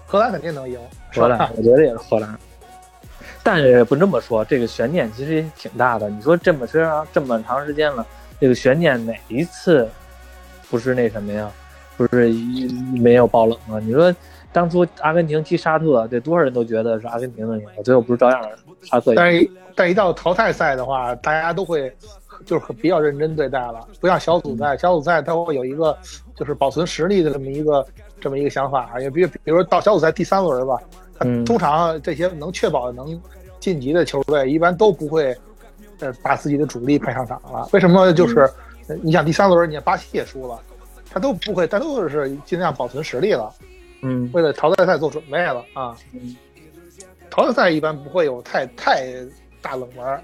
[0.06, 0.78] 荷兰肯定能赢，
[1.12, 2.38] 荷兰？，我觉得也是荷兰。
[3.42, 6.10] 但是不这么说，这个悬念其实也挺大的。
[6.10, 8.04] 你说这么长这么长时间了，
[8.40, 9.88] 这个悬念哪一次
[10.68, 11.50] 不是那什么呀？
[11.96, 12.66] 不是一
[13.00, 13.80] 没有爆冷啊？
[13.80, 14.14] 你说
[14.56, 18.42] 当初阿根廷踢沙特，这多少人都觉得是阿根廷的赢，最后不是照样
[18.84, 19.14] 沙特赢？
[19.14, 21.94] 但是但一到淘汰赛的话，大家都会
[22.46, 25.94] 就是比较认真对待了，不像小组赛，小组赛他会有一个
[26.34, 27.86] 就是保存实力的这么一个
[28.18, 30.80] 这么一个想法，也比比如到小组赛第三轮吧，
[31.18, 33.20] 它嗯通常这些能确保能
[33.60, 35.36] 晋级的球队一般都不会
[36.00, 37.68] 呃把自己的主力派上场了。
[37.74, 38.10] 为什么？
[38.14, 38.50] 就是、
[38.88, 40.58] 呃你想第三轮，你看巴西也输了，
[41.10, 43.52] 他都不会，他都是尽量保存实力了。
[44.02, 45.96] 嗯为了淘汰赛做准备了啊。
[46.12, 46.36] 嗯
[47.28, 49.04] 淘汰赛一般不会有太太
[49.60, 50.20] 大冷门，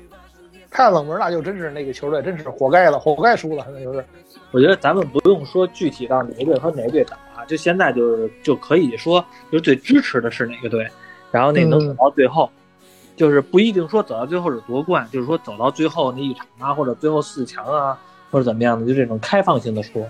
[0.70, 4.04] 太冷门那就真是那个球队真是活该了，活该输了，那就是。
[4.50, 10.86] 我觉得咱们不用说具体到哪个队和哪个队打，就现在就是就可以说，就是最支持的是哪个队，
[11.30, 12.48] 然后那能走到最后，
[13.16, 17.98] 就是不一定说走到最后是夺冠，就是说走到最后那一场啊，或者最后四强啊，
[18.30, 20.06] 或者怎么样的，就这种开放性的说。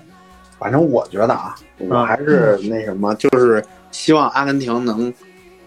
[0.63, 5.13] 反正我觉得啊，我还是那什么，就是希望阿根廷能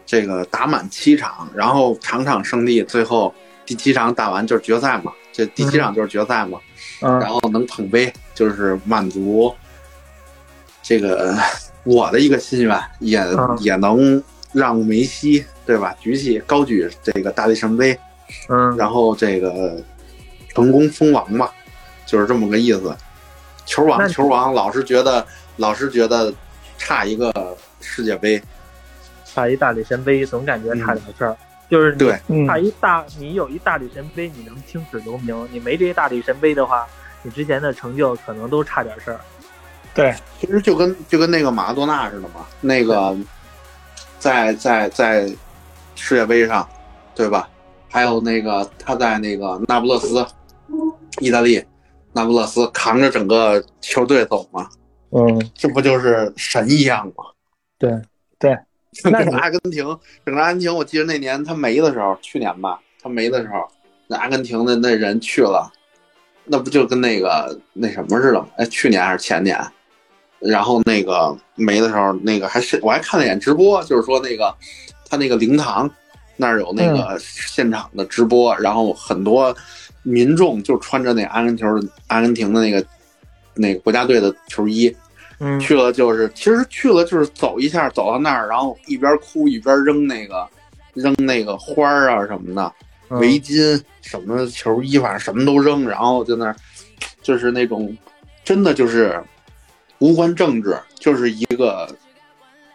[0.06, 3.34] 这个打满七场，然后场场胜利，最后
[3.66, 6.58] 第七场打完就是决赛嘛，这第七场就是决赛嘛，
[7.02, 7.20] 嗯。
[7.20, 9.54] 然后能捧杯，就是满足
[10.82, 11.36] 这个
[11.84, 13.58] 我的一个心愿，也、嗯。
[13.60, 14.24] 也能
[14.54, 18.00] 让梅西对吧举起高举这个大力神杯，
[18.48, 19.84] 嗯，然后这个
[20.54, 21.50] 成功封王嘛，
[22.06, 22.96] 就是这么个意思。
[23.66, 25.26] 球那王，球王，老是觉得
[25.57, 26.34] 老是觉得
[26.78, 27.34] 差一个
[27.82, 28.41] 世界杯，
[29.26, 31.36] 差一大力神杯，总感觉差点事儿。
[31.68, 36.86] 就是对嗯差一大，你有一大力神杯，你能青史留名；你没这一大力神杯的话，
[37.24, 39.20] 你之前的成就可能都差点事儿。
[39.93, 43.18] 对，其实就跟就跟那个马拉多纳似的嘛，那个
[44.20, 45.28] 在在在
[45.95, 46.68] 世界杯上，
[47.16, 47.49] 对吧？
[47.89, 50.24] 还有那个他在那个那不勒斯，
[51.20, 51.66] 意大利
[52.16, 54.70] 那不勒斯扛着整个球队走吗，
[55.11, 57.26] 嗯，这不就是神一样吗？
[57.78, 57.91] 对
[58.39, 58.57] 对，
[59.11, 59.84] 那个阿根廷，
[60.26, 63.68] 整个阿根廷，我记得那年他没的时候，去年吧，他没的时候，
[64.07, 65.70] 那阿根廷的那人去了，
[66.45, 68.47] 那不就跟那个那什么似的吗？
[68.55, 69.59] 哎，去年还是前年？
[70.39, 74.55] 然后那个没的时候，那个还是我还看了一眼直播，就是说那个
[75.09, 75.89] 他那个灵堂
[76.38, 79.53] 那儿有那个现场的直播，然后很多
[80.06, 82.86] 民众就穿着那阿根廷的阿根廷的那个
[83.56, 84.95] 那个国家队的球衣，
[85.39, 90.47] 嗯，去了就是，其实去了就是走一下，走到那儿，然后一边哭一边扔那个
[90.93, 92.74] 扔那个花儿啊什么的，
[93.10, 93.20] 嗯。
[93.20, 96.56] 围巾什么球衣，反正什么都扔，然后就那儿
[97.24, 97.97] 就是那种
[98.43, 99.20] 真的就是
[99.97, 101.89] 无关政治，就是一个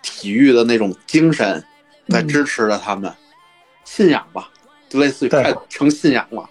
[0.03, 1.63] 体育的那种精神
[2.09, 3.13] 在支持着他们，
[3.85, 4.51] 信仰吧，
[4.89, 5.31] 就类似于
[5.69, 6.49] 成信仰了。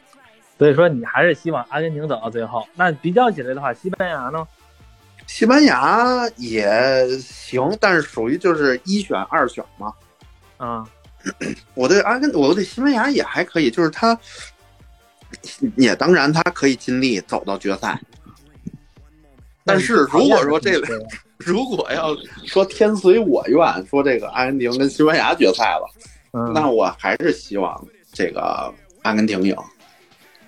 [0.60, 2.68] 所以说你还是希望阿根廷走到最后。
[2.76, 4.46] 那比较起来的话，西班牙呢？
[5.26, 9.94] 西班牙也行，但是属于就是一选二选嘛。
[10.58, 10.86] 啊，
[11.76, 14.20] 我对阿根，我对西班牙也还可以，就是他，
[15.78, 17.98] 也当然他可以尽力走到决赛。
[19.64, 21.00] 但是如果说这个，
[21.38, 22.14] 如果要
[22.46, 25.90] 说天随我愿，说这个阿根廷跟西班牙决赛了，
[26.34, 27.82] 嗯，那我还是希望
[28.12, 29.56] 这个阿根廷赢。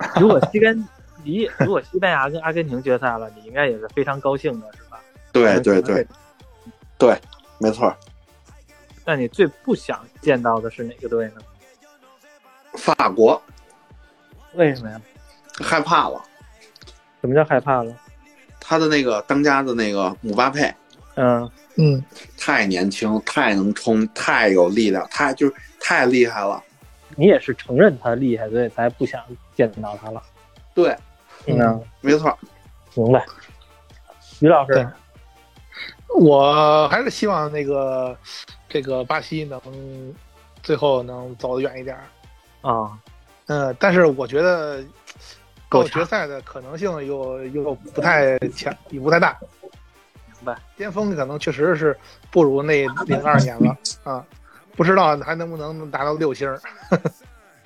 [0.20, 0.88] 如果西根
[1.24, 5.00] 你，如果西班牙跟阿根廷决赛了，你应该也是非常高兴的，是吧？
[5.32, 6.06] 对对对，
[6.98, 7.20] 对，
[7.60, 7.96] 没错。
[9.06, 11.42] 那你最不想见到的是哪个队呢？
[12.74, 13.42] 法国
[14.54, 15.02] 为什么呀？
[15.60, 16.22] 害怕了，
[17.22, 17.94] 什么叫害怕了？
[18.60, 20.74] 他的那个当家的那个姆巴佩
[21.16, 22.04] 嗯，嗯，
[22.38, 26.64] 太年轻，太能冲，太有力量，太就是太厉害了。
[27.18, 29.22] 你也是承认他厉害，所以才不想
[29.70, 30.22] 见到他了。
[30.74, 30.96] 对，
[31.48, 32.38] 嗯，没错。
[32.96, 33.26] 明白。
[34.40, 34.88] 于老师，
[36.16, 38.18] 我还是希望那个
[38.68, 39.62] 这个巴西能
[40.64, 41.98] 最后能走得远一点。
[42.62, 42.98] 啊，
[43.48, 44.88] 嗯，但是我觉得到
[45.70, 49.38] 够决赛的可能性又又不太强，也不太大。
[49.62, 50.58] 明白。
[50.76, 51.98] 巅峰可能确实是
[52.30, 54.26] 不如那零二年了啊，
[54.76, 56.60] 不知道还能不能达到六星儿。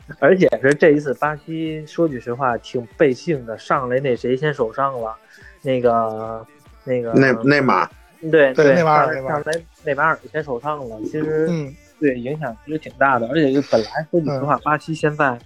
[0.20, 5.16] 而且是这一次巴西，说句实话挺背信的，上来那谁先受伤了，
[5.62, 6.46] 那个
[6.84, 7.90] 那个内内马
[8.32, 9.54] 对对内马尔上来
[9.84, 15.38] 内马尔先受伤了，其实嗯，对影响其实挺大的，而且就本来说句实话，巴西现在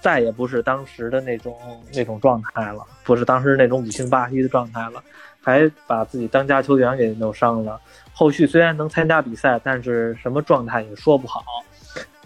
[0.00, 1.56] 再也不是当时的那种
[1.92, 5.02] 那种状态了，不是当时那种五星巴西的状态了，
[5.40, 7.80] 还把自己当家球员给弄伤了。
[8.12, 11.42] 后续虽然能参加比赛，但是什么状态也说不好。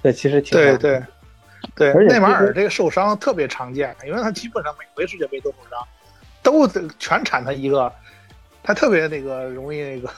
[0.03, 1.03] 这其实挺对对
[1.75, 5.87] 对，而且内马尔这个受伤特别常见，因为他基本上每回世界杯都受伤，
[6.43, 6.67] 都
[6.99, 7.93] 全铲他一个，
[8.63, 10.11] 他特别那个容易那个，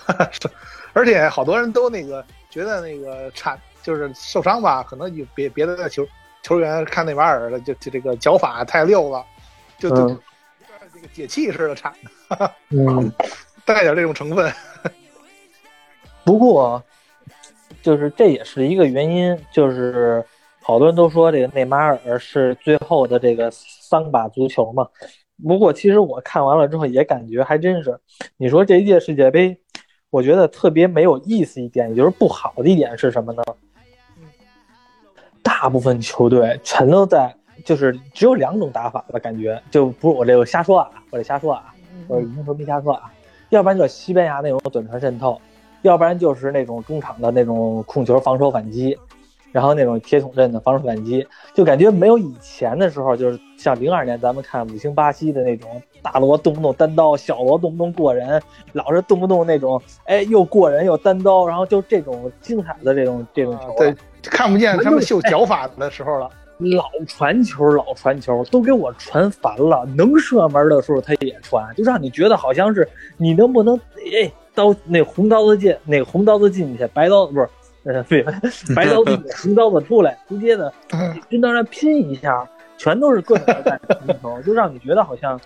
[0.93, 6.07] 而且好多人都那个觉得那个铲就是受伤吧，可能有别别的球
[6.43, 9.24] 球员看内马尔的就就这个脚法太溜了，
[9.78, 10.20] 就就、嗯
[10.93, 11.95] 这个解气似的铲，
[12.70, 13.11] 嗯，
[13.64, 14.53] 带点这种成分。
[16.24, 16.82] 不过
[17.80, 20.22] 就是这也是一个原因，就是
[20.70, 24.86] 好多人都说这个内马尔是最后的这个桑巴足球嘛。
[25.44, 27.98] 不过其实我看完了之后也感觉还真是，
[28.36, 29.58] 你说这一届世界杯，
[30.10, 33.42] 我觉得特别没有意思一点，也就是不好的一点是什么呢？
[35.42, 41.74] 大部分球队全都在，就是只有两种打法的感觉，就不是我这个瞎说啊，我这瞎说啊，
[42.06, 43.12] 我是银球没瞎说啊，
[43.48, 45.40] 要不然就是西班牙那种短传渗透，
[45.82, 48.96] 要不然就是那种中场的那种控球防守反击，
[49.53, 58.40] 然后那种铁桶阵的防守反击，就感觉没有以前的时候，就是像零二年咱们看五星巴西的那种大罗动不动单刀，小罗动不动过人，
[58.72, 66.30] 老是动不动那种哎又过人又单刀，然后就这种精彩的这种这种球、啊对，看不见他们秀脚法的时候了。
[66.76, 69.82] 老传球，老传球，都给我传烦了。
[69.96, 72.86] 能射门的时候他也传，就让你觉得好像是
[73.16, 77.48] 你能不能哎刀那红刀子进，那个红刀子进去，白刀子不是
[77.84, 78.22] 呃对，
[78.76, 80.72] 白刀 子进，红刀子出来，直接的
[81.28, 85.40] 跟当然拼一下，全都是各种的在传球，就让你觉得好像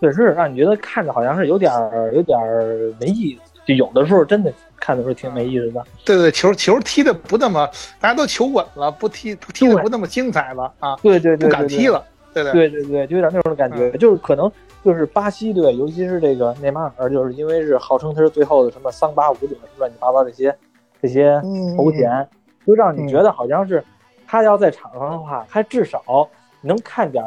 [0.00, 3.42] 确实让你觉得看着好像是有点儿有点儿没意思。
[3.66, 5.84] 就有的时候真的看的时候挺没意思的。
[6.04, 7.68] 对对，球球踢的不那么，
[8.00, 12.02] 大家都求稳了，不踢不踢的不那么精彩了啊，对对对，不敢踢了，
[12.32, 14.50] 对对对对对，就有点那种感觉，就是可能
[14.82, 20.56] 就是巴西队，尤其是这个内马尔，就是因为是号称他是最后的什么桑巴舞者，乱七八糟这些
[21.02, 21.40] 这些
[21.76, 22.28] 头衔，
[22.66, 23.82] 就让你觉得好像是
[24.26, 26.28] 他要在场上的话，还至少
[26.60, 27.24] 能看点，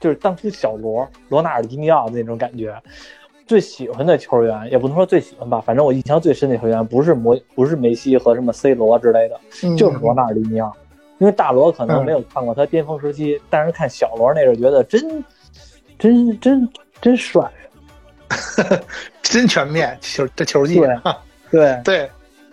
[0.00, 2.74] 就是当初小罗罗纳尔迪尼奥那种感觉。
[3.46, 9.38] 最喜欢的球员也不能说最喜欢吧，反正我印象最深的球员不是摩不是梅西和什么 C 罗之类的，
[9.76, 10.74] 就是罗纳尔迪尼奥。
[11.18, 15.24] 因为大罗可能没有看过他巅峰时期，但是看小罗那阵觉得真
[15.96, 16.68] 真真
[17.00, 17.48] 真帅，
[19.22, 20.80] 真全面球这球技。
[21.50, 22.10] 对对，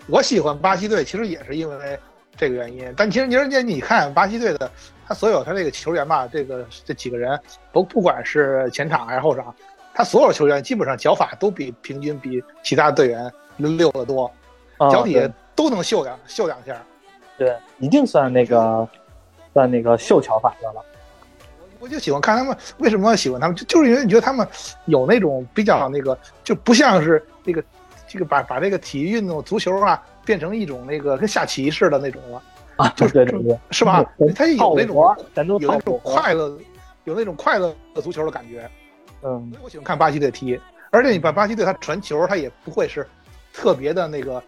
[0.08, 1.99] 我喜欢巴西队，其实也是因为
[2.36, 2.93] 这个原因。
[2.97, 4.70] 但其实你说你看巴西队的
[5.08, 7.39] 他所有他这个球员吧，这个这几个人
[7.72, 9.54] 不不管是前场还是后场。
[9.93, 14.32] 他所有球员基本上脚法都比平均比其他队员溜得多，
[14.91, 16.82] 脚底下都能秀两秀两下。
[17.38, 18.88] 对，一定算那个
[19.54, 20.84] 算那个秀巧法的了。
[21.80, 23.56] 我就喜欢看他们，为什么喜欢他们？
[23.56, 24.47] 就就是因为你觉得他们
[24.86, 27.64] 有那种比较那个，就不像是那个
[28.14, 32.39] 这个把把这个体育运动足球啊变成一种那个跟下棋似的那种了
[32.76, 34.05] 啊，就是对对对，是吧？
[34.36, 35.16] 他有那种
[35.59, 36.55] 有那种快乐，
[37.05, 38.70] 有那种快乐的足球的感觉。
[39.24, 40.61] 嗯，我喜欢看巴西队踢，
[40.91, 43.07] 而且你把巴西队他传球，他也不会是
[43.51, 44.43] 特别的那个，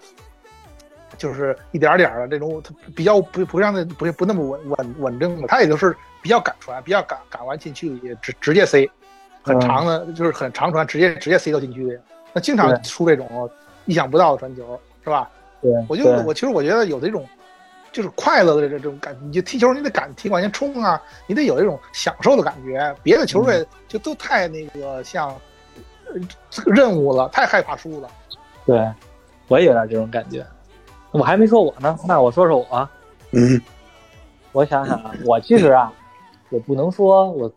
[1.18, 8.88] 就是一点点的这种，他比较不不像那不不那么稳稳稳正的，他也就是比较敢传，比较敢敢玩禁区里直直接塞，
[9.42, 11.98] 很长的，就是很长传，直接直接塞到禁区里。
[12.36, 13.50] 那经常出这种
[13.86, 15.28] 意想不到的传球，是吧？
[15.62, 17.28] 对，我就我其实我觉得有这种。
[17.92, 22.94] 就是快乐的这种感，你就踢球，你得敢踢往前冲啊，你得有一种享受的感觉。
[23.02, 25.34] 别的球队就都太那个像
[26.50, 28.10] 这个任务了，太害怕输了。
[28.66, 28.86] 对，
[29.48, 30.46] 我也有点这种感觉。
[31.12, 32.90] 我还没说我呢，那我说说我。
[33.32, 33.62] 嗯，
[34.52, 35.90] 我想想啊，我其实啊，
[36.50, 37.50] 我不能说我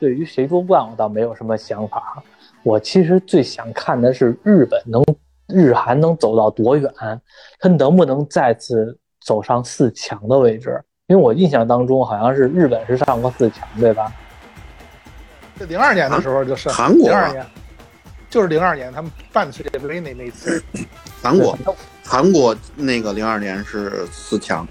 [0.00, 2.22] 对于谁夺冠我倒没有什么想法。
[2.64, 5.04] 我其实最想看的是日本能
[5.46, 6.92] 日韩能走到多远，
[7.60, 8.98] 他能不能再次。
[9.24, 14.12] 走上四强的位置，因为我印象当中好像是日本是上过四强，对吧？
[15.58, 17.42] 这零二年的时候就是韩国，零二年
[18.28, 20.62] 就是零二年他们办世界杯那那次，
[21.24, 21.56] 韩国，
[22.04, 24.68] 韩国那个零二年是四强，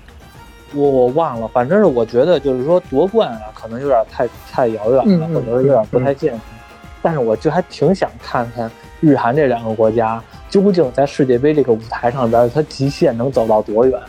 [0.76, 6.40] 我我忘了，反正是我觉得就是说夺冠啊，可能有点太太遥远了，或者有点不太现实。
[7.04, 14.02] 但是我就还挺想看看日韩这两个国家究竟在世界杯这个舞台上边，它极限能走到多远。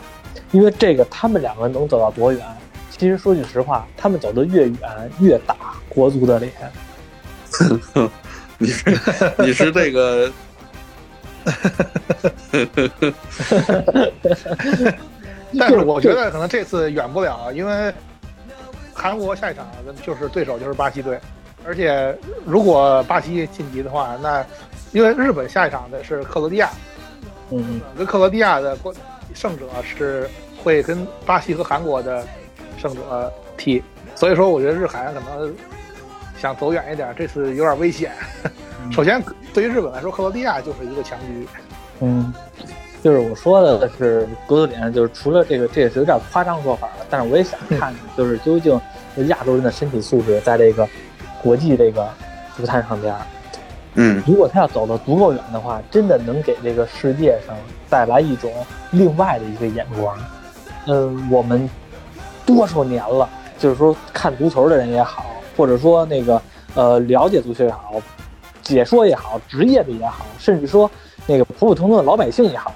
[0.51, 2.41] 因为这个，他们两个能走到多远？
[2.89, 4.79] 其实说句实话，他们走得越远，
[5.19, 5.55] 越打
[5.89, 6.53] 国足的脸。
[8.57, 8.97] 你是
[9.37, 10.31] 你是这个？
[15.59, 17.93] 但是我觉得可能这次远不了，因为
[18.93, 19.65] 韩国下一场
[20.01, 21.19] 就是对手就是巴西队，
[21.65, 24.45] 而且如果巴西晋级的话，那
[24.91, 26.69] 因为日本下一场的是克罗地亚，
[27.51, 28.77] 嗯，跟克罗地亚的
[29.33, 30.29] 胜者是。
[30.63, 32.25] 会跟巴西和韩国的
[32.75, 33.83] 胜者踢，
[34.15, 35.53] 所以说我觉得日韩可能
[36.39, 38.11] 想走远一点，这次有点危险。
[38.91, 41.47] 首先，对于日本来说，克罗地亚就是一个强局。
[41.99, 42.33] 嗯，
[43.03, 47.05] 就是我说的是格子点，就是除了这个，这也是有点夸张说法了。
[47.11, 48.81] 但是我也想看，就是究竟
[49.27, 50.89] 亚洲人的身体素质在这个
[51.45, 52.09] 国际这个
[52.57, 53.13] 足坛上边，
[53.93, 57.55] 嗯，如果他要走得足够远的话，真的能给这个世界上
[57.87, 58.51] 带来一种
[58.89, 60.17] 另外的一个眼光。
[60.87, 61.69] 嗯，我们
[62.47, 63.29] 多少年了，
[63.59, 66.41] 就是说看足球的人也好，或者说那个
[66.73, 68.01] 呃了解足球也好，
[68.63, 70.89] 解说也好，职业的也好，甚至说
[71.27, 72.73] 那个普普通通的老百姓也好，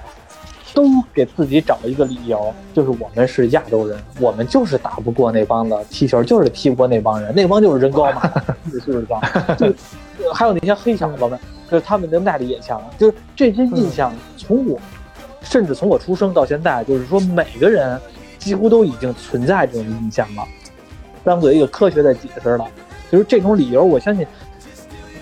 [0.74, 8.44] 都给自己找一个理由，就是我们是亚洲人，我们就是打不过那帮子踢球，就是踢不过那帮人，那帮就是人高马大，
[8.84, 9.20] 素质高，
[9.56, 9.72] 就
[10.32, 11.38] 还有那些黑小子们，
[11.70, 14.78] 就是他们的耐力也强，就是这些印象从我。
[15.42, 17.98] 甚至从我出生到现在，就是说每个人
[18.38, 20.44] 几乎都已经存在这种印象了，
[21.24, 22.64] 当做一个科学的解释了。
[23.10, 24.24] 就是这种理由，我相信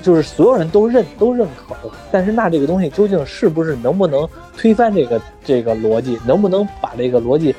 [0.08, 1.76] 就是所有人都认都认可。
[2.10, 6.18] 但是那这个东西究竟是不是能不能推翻这个这个逻辑？
[6.24, 7.54] 能不能把这个逻辑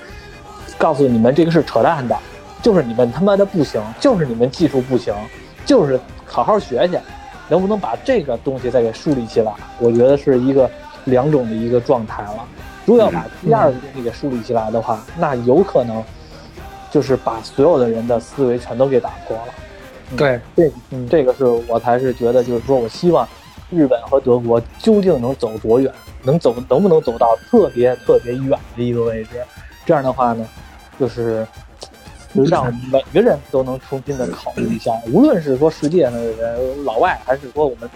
[0.75, 2.17] 告诉你们这个是扯淡的？
[2.63, 5.13] 就是你们他妈的不行，就是你们技术不行，
[5.63, 6.97] 就是好好学去。
[7.47, 9.53] 能不能把这个东西再给树立起来？
[9.79, 10.67] 我觉得是一个。
[11.05, 12.45] 两种的一个状态了。
[12.85, 16.03] 如果要把第二个东西给树立起来的话，那有可能
[16.91, 19.53] 就是把所有的人的思维全都给打破了。
[20.17, 20.71] 对，这
[21.09, 23.27] 这个是我才是觉得，就是说我希望
[23.69, 25.91] 日本和德国究竟能走多远，
[26.23, 29.29] 能走能不能走到特别特别远的一个位置？
[29.85, 30.45] 这样的话呢，
[30.99, 31.45] 就是
[32.33, 37.89] 就是让每个人都能重新的考虑一下，无论是说世界上的人、老外，还是说我们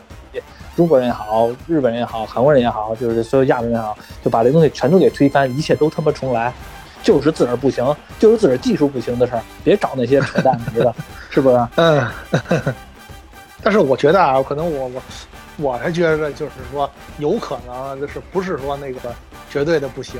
[0.76, 6.52] 中国人也好、日本人也好、韩国人也好，就是所有亚洲人也好，就把这东西全都给推翻，一切都他妈重来。
[7.04, 7.86] 就是自个儿不行，
[8.18, 10.96] 就是自个儿技术不行的事儿，别找那些扯淡的，
[11.30, 11.68] 是不是？
[11.76, 12.08] 嗯，
[13.62, 15.02] 但是我觉得啊，可能我我
[15.58, 19.14] 我还觉得就是说，有可能就是不是说那个
[19.50, 20.20] 绝对的不行，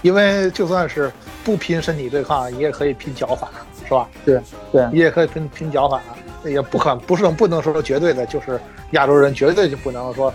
[0.00, 1.12] 因为就算是
[1.44, 3.48] 不拼身体对抗，你也可以拼脚法，
[3.86, 4.08] 是吧？
[4.24, 6.00] 对对，你也可以拼拼脚法，
[6.44, 8.60] 也不可不是不能说绝对的，就是
[8.92, 10.32] 亚洲人绝对就不能说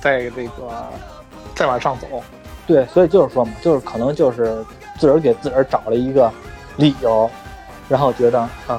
[0.00, 0.86] 在这个
[1.54, 2.22] 再往上走。
[2.66, 4.64] 对，所以就是说嘛，就是可能就是
[5.00, 6.30] 自个儿给自个儿找了一个
[6.76, 7.28] 理由，
[7.88, 8.78] 然后觉得嗯，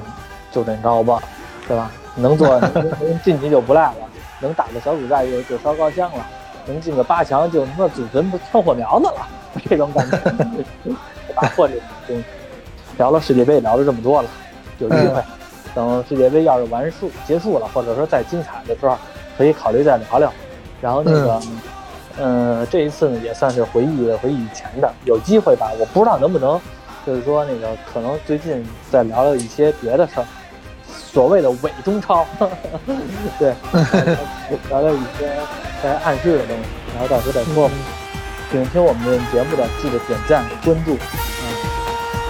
[0.52, 1.20] 就这着吧，
[1.66, 1.90] 对吧？
[2.14, 4.08] 能做 能能晋级就不赖了，
[4.38, 6.24] 能打个小组赛就就烧高香了，
[6.66, 9.26] 能进个八强就他妈祖坟挑火苗子了，
[9.68, 10.16] 这种感觉。
[11.34, 11.74] 打破这
[12.06, 12.22] 种
[12.98, 14.28] 聊了世界杯聊了这么多了，
[14.78, 15.20] 有机会
[15.74, 18.96] 等世界杯要是完数结束了，或者说再精彩的时候，
[19.36, 20.32] 可以考虑再聊聊。
[20.80, 21.40] 然后那个。
[21.42, 21.58] 嗯，
[22.70, 25.70] 这一次呢也算是回忆回忆以前的，有机会吧？
[25.78, 26.60] 我不知道能不能，
[27.06, 30.26] 就是说那个可能最近再聊聊一些别的事儿，
[30.86, 32.26] 所谓的伪中超，
[33.38, 33.54] 对，
[34.68, 35.30] 聊聊一些
[35.82, 36.62] 在暗示的东西，
[36.94, 37.70] 然后到时候再说。
[38.50, 41.44] 请听我们节目的记得点赞、关注、嗯，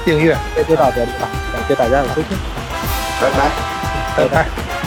[0.05, 0.37] 订阅，
[0.69, 2.39] 就到这里吧，感谢大家的收听，
[3.21, 3.51] 拜拜，
[4.17, 4.82] 拜拜。